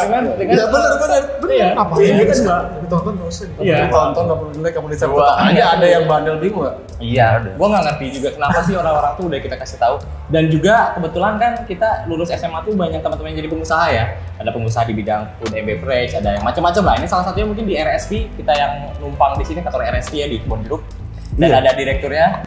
dengan 0.00 0.22
Ya 0.40 0.64
benar 0.68 0.92
benar 0.96 1.22
benar. 1.38 1.52
Iya, 1.58 1.68
Apa 1.74 1.92
iya, 1.98 2.06
yang 2.12 2.18
kita 2.22 2.34
dua? 2.44 2.58
Ditonton 2.80 3.12
nggak 3.18 3.28
usah. 3.28 3.46
Iya. 3.58 3.76
Tonton 3.90 4.22
nggak 4.24 4.38
perlu 4.38 4.60
like, 4.62 4.74
kamu 4.76 4.86
di 4.92 4.96
Dua. 5.00 5.28
aja 5.40 5.64
ada 5.76 5.86
yang 5.88 6.04
bandel 6.06 6.36
bingung 6.38 6.62
nggak? 6.64 6.76
Iya, 6.98 7.26
gua 7.54 7.66
nggak 7.72 7.84
ngerti 7.88 8.06
juga 8.20 8.28
kenapa 8.34 8.58
sih 8.66 8.74
orang-orang 8.74 9.12
tuh 9.14 9.24
udah 9.30 9.40
kita 9.40 9.56
kasih 9.58 9.78
tahu. 9.78 9.96
Dan 10.28 10.44
juga 10.52 10.92
kebetulan 10.98 11.34
kan 11.40 11.52
kita 11.64 11.88
lulus 12.06 12.28
SMA 12.34 12.58
tuh 12.62 12.74
banyak 12.76 13.00
teman-teman 13.00 13.28
yang 13.32 13.38
jadi 13.44 13.50
pengusaha 13.50 13.86
ya. 13.90 14.04
Ada 14.38 14.50
pengusaha 14.54 14.84
di 14.86 14.94
bidang 14.94 15.22
food 15.40 15.52
and 15.56 15.66
beverage, 15.66 16.12
ada 16.14 16.38
yang 16.38 16.44
macam-macam 16.44 16.82
lah. 16.84 16.94
Ini 17.00 17.06
salah 17.10 17.24
satunya 17.26 17.46
mungkin 17.48 17.64
di 17.66 17.74
RSP 17.74 18.32
kita 18.38 18.52
yang 18.54 18.72
numpang 19.02 19.34
di 19.40 19.44
sini 19.44 19.60
kantor 19.64 19.82
RSP 19.88 20.12
ya 20.20 20.26
di 20.30 20.36
Kebon 20.42 20.62
Jeruk. 20.62 20.82
Dan 21.36 21.50
ada 21.52 21.70
direkturnya 21.76 22.40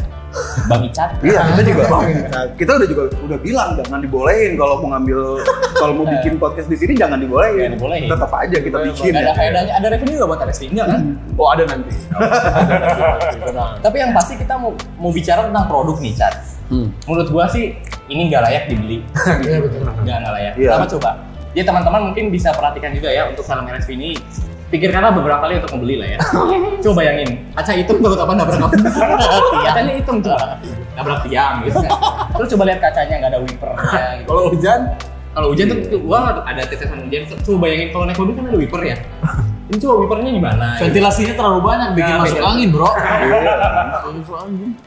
Bang 0.71 0.87
Icat. 0.87 1.11
Iya, 1.19 1.43
kita 1.43 1.61
juga 1.67 1.83
kita 2.55 2.71
udah 2.79 2.87
juga 2.87 3.03
udah 3.19 3.39
bilang 3.43 3.75
jangan 3.75 3.99
dibolehin 3.99 4.55
kalau 4.55 4.79
mau 4.79 4.95
ngambil 4.95 5.43
kalau 5.75 5.93
mau 5.99 6.07
bikin 6.07 6.39
podcast 6.39 6.71
di 6.71 6.79
sini 6.79 6.95
jangan 6.95 7.19
dibolehin. 7.19 7.67
Jangan 7.67 7.75
dibolehin. 7.75 8.07
Tetap 8.07 8.31
aja 8.31 8.57
kita 8.63 8.77
bikin. 8.79 9.11
Nggak 9.11 9.27
ada 9.27 9.33
faedahnya, 9.35 9.73
ada 9.75 9.87
revenue 9.91 10.15
nggak 10.23 10.29
buat 10.31 10.39
RSP? 10.47 10.63
Enggak 10.71 10.87
kan? 10.87 11.01
Oh 11.35 11.47
ada 11.51 11.63
nanti. 11.67 11.91
Ada 12.15 12.75
nanti. 12.79 13.39
Tenang. 13.43 13.71
Tapi 13.83 13.97
yang 13.99 14.11
pasti 14.15 14.33
kita 14.39 14.53
mau 14.55 14.71
mau 15.03 15.11
bicara 15.11 15.51
tentang 15.51 15.65
produk 15.67 15.97
nih, 15.99 16.13
Cat. 16.15 16.35
Hmm. 16.71 16.87
Menurut 17.03 17.27
gua 17.27 17.45
sih 17.51 17.75
ini 18.07 18.31
nggak 18.31 18.41
layak 18.47 18.63
dibeli. 18.71 19.03
Iya 19.43 19.57
betul. 19.67 19.83
Nggak 19.83 20.31
layak. 20.31 20.53
Iya. 20.55 20.69
Kenapa 20.79 20.87
coba? 20.95 21.09
Ya 21.51 21.63
teman-teman 21.67 22.01
mungkin 22.07 22.31
bisa 22.31 22.55
perhatikan 22.55 22.95
juga 22.95 23.11
ya 23.11 23.27
untuk 23.27 23.43
film 23.43 23.67
RSP 23.67 23.99
ini. 23.99 24.15
Pikirkanlah 24.71 25.11
beberapa 25.11 25.43
kali 25.43 25.59
untuk 25.59 25.71
membeli 25.75 25.95
lah 25.99 26.07
ya. 26.15 26.19
coba 26.83 26.93
bayangin, 27.03 27.29
kaca 27.51 27.71
hitam 27.75 27.95
baru 27.99 28.15
kapan 28.23 28.35
nabrak 28.39 28.57
kamu? 28.63 28.75
Kacanya 29.67 29.93
hitam 29.99 30.15
coba. 30.23 30.55
Nabrak 30.95 31.19
tiang 31.27 31.55
gitu 31.67 31.77
kan. 31.83 31.91
Terus 32.39 32.47
coba 32.55 32.63
lihat 32.71 32.79
kacanya 32.79 33.15
nggak 33.19 33.31
ada 33.35 33.39
wipernya 33.43 34.05
gitu. 34.23 34.27
Kalau 34.31 34.43
hujan, 34.47 34.81
Kalau 35.31 35.47
hujan 35.55 35.65
tuh 35.71 35.77
tuh, 35.87 36.01
wah 36.07 36.43
ada 36.43 36.61
tetesan 36.67 37.03
hujan. 37.07 37.23
Coba 37.43 37.57
bayangin 37.67 37.87
kalau 37.91 38.03
naik 38.07 38.19
mobil 38.19 38.33
kan 38.35 38.43
ada 38.47 38.59
wiper 38.59 38.81
ya. 38.83 38.95
Ini 39.71 39.79
coba 39.79 39.95
wipernya 40.03 40.31
gimana? 40.35 40.65
gitu. 40.75 40.83
Ventilasinya 40.87 41.33
terlalu 41.39 41.59
banyak 41.63 41.89
bikin 41.95 42.11
Nah, 42.11 42.19
masuk 42.27 42.43
angin, 42.43 42.69
Bro. 42.75 42.89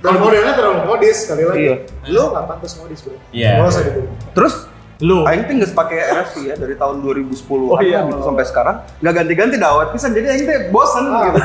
Dan 0.05 0.15
modelnya 0.21 0.53
terlalu 0.53 0.81
modis 0.85 1.17
sekali 1.25 1.43
lagi. 1.49 1.61
Iya. 1.65 1.75
Lu 2.13 2.23
nggak 2.33 2.45
pantas 2.45 2.73
modis 2.77 3.01
bro. 3.01 3.17
Iya. 3.33 3.65
Gitu. 3.65 4.01
Terus 4.37 4.55
Lu. 5.03 5.27
Aing 5.27 5.43
teh 5.43 5.59
geus 5.59 5.75
pakai 5.75 6.07
RSP 6.07 6.47
ya 6.47 6.55
dari 6.55 6.79
tahun 6.79 7.03
2010 7.03 7.35
Oh 7.67 7.83
iya. 7.83 8.07
gitu 8.07 8.23
sampai 8.23 8.47
sekarang 8.47 8.77
nggak 9.03 9.15
ganti-ganti 9.17 9.57
dawet 9.59 9.91
pisan 9.91 10.15
jadi 10.15 10.27
Aing 10.31 10.47
teh 10.47 10.59
bosen 10.71 11.03
gitu. 11.11 11.39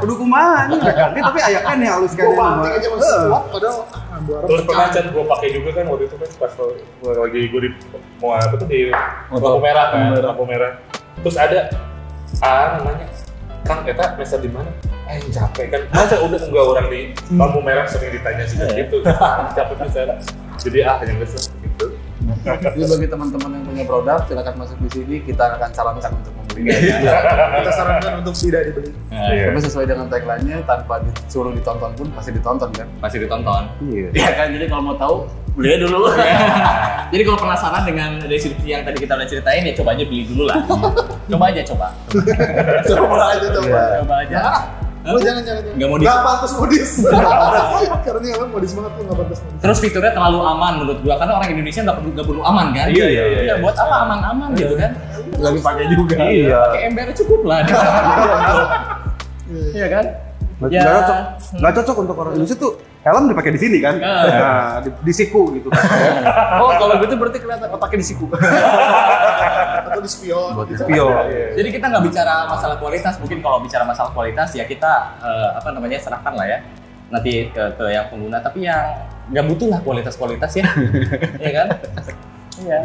Kudu 0.00 0.14
kumaha 0.16 0.64
nih 0.66 0.80
nggak 0.80 0.96
ganti 0.96 1.18
tapi 1.20 1.38
aya 1.42 1.60
kan 1.60 1.76
ya 1.76 1.90
halus 1.92 2.12
Gue 2.12 2.24
kayaknya. 2.24 2.40
banting 2.40 2.72
aja 2.72 2.86
masih 2.88 3.16
kuat 3.28 3.44
padahal 3.52 3.76
ah, 3.84 4.18
Terus 4.46 4.62
pernah 4.64 4.86
chat 4.88 5.06
gue 5.06 5.24
pakai 5.28 5.48
juga 5.52 5.70
kan 5.72 5.84
waktu 5.86 6.04
itu 6.08 6.16
kan 6.16 6.28
pas 6.40 6.52
gua 6.56 7.12
lagi 7.20 7.40
gue 7.46 7.60
di 7.60 7.70
mau 8.16 8.30
apa 8.32 8.54
tuh 8.56 8.66
di 8.66 8.80
lampu 9.28 9.58
merah 9.60 9.86
kan 9.92 10.00
lampu 10.16 10.44
merah. 10.48 10.70
Terus 11.20 11.36
ada 11.36 11.58
A 12.40 12.52
namanya 12.76 13.06
Kang 13.62 13.82
Eta 13.84 14.14
mesa 14.14 14.36
di 14.38 14.48
mana? 14.48 14.70
Eh 15.06 15.20
capek 15.28 15.66
kan. 15.68 15.82
Masa 15.92 16.16
udah 16.18 16.38
enggak 16.38 16.64
orang 16.64 16.86
di 16.88 17.00
lampu 17.30 17.58
merah 17.60 17.84
sering 17.84 18.10
ditanya 18.10 18.44
sih 18.48 18.56
gitu. 18.72 19.04
capek 19.52 19.74
bisa. 19.84 20.00
Jadi 20.56 20.78
ah 20.80 20.96
yang 21.02 21.20
gitu. 21.20 21.36
Jadi 22.46 22.86
bagi 22.90 23.06
teman-teman 23.06 23.50
yang 23.54 23.64
punya 23.66 23.84
produk 23.86 24.18
silakan 24.26 24.54
masuk 24.58 24.76
di 24.82 24.88
sini. 24.90 25.16
Kita 25.22 25.42
akan 25.56 25.70
sarankan 25.70 26.10
untuk 26.18 26.32
membelinya. 26.34 26.74
Kita 27.62 27.72
sarankan 27.72 28.12
untuk 28.22 28.34
tidak 28.34 28.62
dibeli. 28.70 28.90
Nah, 29.10 29.30
Iya. 29.30 29.44
Tapi 29.50 29.58
sesuai 29.62 29.86
dengan 29.86 30.06
tagline-nya 30.10 30.56
tanpa 30.66 31.02
disuruh 31.02 31.52
ditonton 31.54 31.90
pun 31.94 32.06
pasti 32.14 32.30
ditonton 32.34 32.70
kan. 32.74 32.88
Masih 32.98 33.18
ditonton. 33.22 33.62
Iya. 33.86 34.08
Ya 34.14 34.30
kan, 34.34 34.46
jadi 34.50 34.64
kalau 34.66 34.82
mau 34.92 34.96
tahu, 34.98 35.14
beli 35.56 35.68
aja 35.72 35.88
dulu. 35.88 36.08
Jadi 37.14 37.22
kalau 37.22 37.38
penasaran 37.38 37.82
dengan 37.86 38.10
deskripsi 38.26 38.66
yang 38.66 38.82
tadi 38.82 38.98
kita 39.06 39.14
udah 39.14 39.28
ceritain 39.30 39.62
ya 39.62 39.72
coba 39.78 39.94
aja 39.94 40.04
beli 40.04 40.26
dulu 40.26 40.42
lah. 40.50 40.58
coba 41.30 41.44
aja 41.48 41.62
coba. 41.64 41.86
Coba 42.82 43.24
aja 43.32 43.46
coba. 43.54 43.80
Coba 44.02 44.14
aja. 44.26 44.40
Lu 44.42 44.85
jangan 45.06 45.22
jangan. 45.22 45.42
jangan. 45.46 45.76
Nggak 45.78 45.88
modis. 45.90 46.06
Nggak 46.06 46.20
pantas 46.26 46.52
modis. 46.58 46.90
Karena 48.06 48.26
emang 48.34 48.50
modis 48.50 48.70
banget 48.74 48.92
lu 48.98 49.02
nggak 49.06 49.18
pantas 49.22 49.38
modis. 49.40 49.60
Terus 49.62 49.78
fiturnya 49.78 50.12
terlalu 50.12 50.38
aman 50.42 50.72
menurut 50.82 50.98
gua 51.06 51.14
karena 51.16 51.32
orang 51.38 51.48
Indonesia 51.54 51.80
nggak 51.86 51.96
perlu 52.02 52.10
nggak 52.12 52.26
perlu 52.26 52.42
aman 52.42 52.66
kan? 52.74 52.86
Iya, 52.90 53.06
iya, 53.06 53.24
iya, 53.30 53.40
iya. 53.46 53.54
buat 53.62 53.76
apa 53.78 53.94
aman-aman 54.06 54.48
gitu 54.58 54.74
kan? 54.74 54.90
Lagi 55.38 55.58
pakai 55.62 55.84
juga. 55.94 56.16
Iya. 56.18 56.58
Pakai 56.70 56.80
ember 56.90 57.08
cukup 57.14 57.40
lah. 57.46 57.58
Iya 59.46 59.86
kan? 59.86 60.04
Nggak 60.58 60.70
Ya. 60.74 60.82
nggak 60.82 60.94
cocok. 60.98 61.18
Nggak 61.62 61.72
cocok 61.78 61.96
untuk 62.02 62.16
orang 62.18 62.32
Indonesia 62.34 62.56
tuh 62.58 62.72
helm 63.06 63.30
dipakai 63.30 63.54
di 63.54 63.60
sini 63.62 63.78
kan. 63.78 63.94
Ah. 64.02 64.22
Nah, 64.26 64.70
di, 64.82 64.90
di 64.90 65.12
siku 65.14 65.54
gitu 65.54 65.70
kan. 65.70 65.86
Oh 66.62 66.74
kalau 66.74 66.98
gitu 66.98 67.14
berarti 67.14 67.38
kelihatan 67.38 67.70
otaknya 67.70 67.98
di 68.02 68.06
siku. 68.06 68.26
Atau 69.86 70.00
di 70.02 70.10
spion. 70.10 70.50
Buat 70.58 70.66
gitu. 70.74 70.82
Pio. 70.90 71.06
Jadi 71.54 71.68
kita 71.70 71.86
nggak 71.86 72.02
bicara 72.02 72.50
masalah 72.50 72.76
kualitas, 72.82 73.14
mungkin 73.22 73.38
kalau 73.38 73.62
bicara 73.62 73.86
masalah 73.86 74.10
kualitas 74.10 74.50
ya 74.58 74.66
kita 74.66 74.92
eh, 75.22 75.48
apa 75.54 75.68
namanya 75.70 76.02
serahkan 76.02 76.34
lah 76.34 76.46
ya 76.50 76.58
nanti 77.06 77.54
ke, 77.54 77.62
ke 77.78 77.84
yang 77.94 78.10
pengguna. 78.10 78.42
Tapi 78.42 78.66
yang 78.66 78.82
nggak 79.30 79.44
butuh 79.54 79.68
lah 79.70 79.80
kualitas-kualitas 79.86 80.50
ya, 80.58 80.66
ya 81.44 81.50
kan? 81.54 81.66
Iya. 82.62 82.78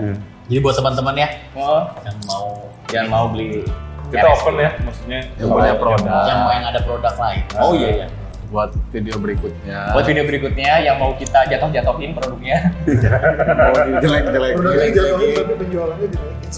Jadi 0.52 0.60
buat 0.60 0.76
teman-teman 0.78 1.16
ya, 1.16 1.28
Oh, 1.58 1.90
yang 2.06 2.18
mau 2.28 2.46
jangan 2.92 3.08
mau 3.10 3.26
beli 3.32 3.64
Kita 4.12 4.28
RSP. 4.28 4.36
open 4.44 4.56
ya 4.60 4.70
maksudnya. 4.84 5.20
Yang 5.40 5.48
punya 5.48 5.74
produk. 5.80 6.22
yang 6.28 6.38
mau 6.44 6.52
yang 6.52 6.66
ada 6.68 6.80
produk 6.84 7.16
lain. 7.16 7.44
Oh 7.58 7.72
iya 7.74 7.90
iya. 8.04 8.08
Buat 8.52 8.76
video 8.92 9.16
berikutnya. 9.16 9.96
Buat 9.96 10.12
video 10.12 10.28
berikutnya 10.28 10.84
yang 10.84 11.00
mau 11.00 11.16
kita 11.16 11.48
jatuh-jatuhin 11.48 12.12
produknya. 12.12 12.68
mau 12.84 13.88
dijelek-jelek. 13.96 14.52
Produknya 14.60 14.92
jatuhin 14.92 15.32
tapi 15.40 15.54
penjualannya 15.56 16.08
dinaikin. 16.12 16.52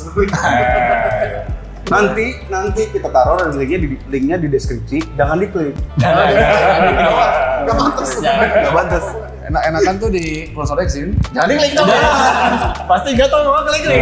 Nanti 1.83 2.39
nanti 2.49 2.87
kita 2.89 3.11
taruh 3.13 3.53
linknya 3.53 3.77
di 3.77 3.93
linknya 4.09 4.41
di 4.41 4.49
deskripsi. 4.49 5.05
Jangan 5.13 5.37
diklik. 5.37 5.77
Nggak 6.01 7.75
pantas. 7.77 8.09
Jangan. 8.25 8.47
Nggak 8.49 8.73
pantas. 8.73 9.05
Enak-enakan 9.53 9.93
tuh 10.01 10.09
di 10.09 10.49
cross 10.49 10.73
Rexin. 10.73 11.13
Jadi 11.29 11.53
klik 11.61 11.77
dong. 11.77 11.85
Pasti 12.89 13.13
gak 13.13 13.29
tau 13.29 13.45
mau 13.45 13.61
klik 13.69 13.85
klik. 13.85 14.01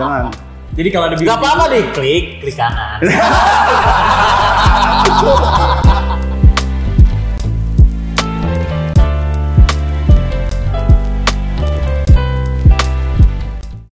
Jangan. 0.00 0.32
Jadi 0.72 0.88
kalau 0.88 1.04
ada 1.10 1.18
Gak 1.18 1.36
apa-apa 1.36 1.64
deh, 1.68 1.84
klik 1.92 2.40
klik 2.40 2.56
kanan. 2.56 3.04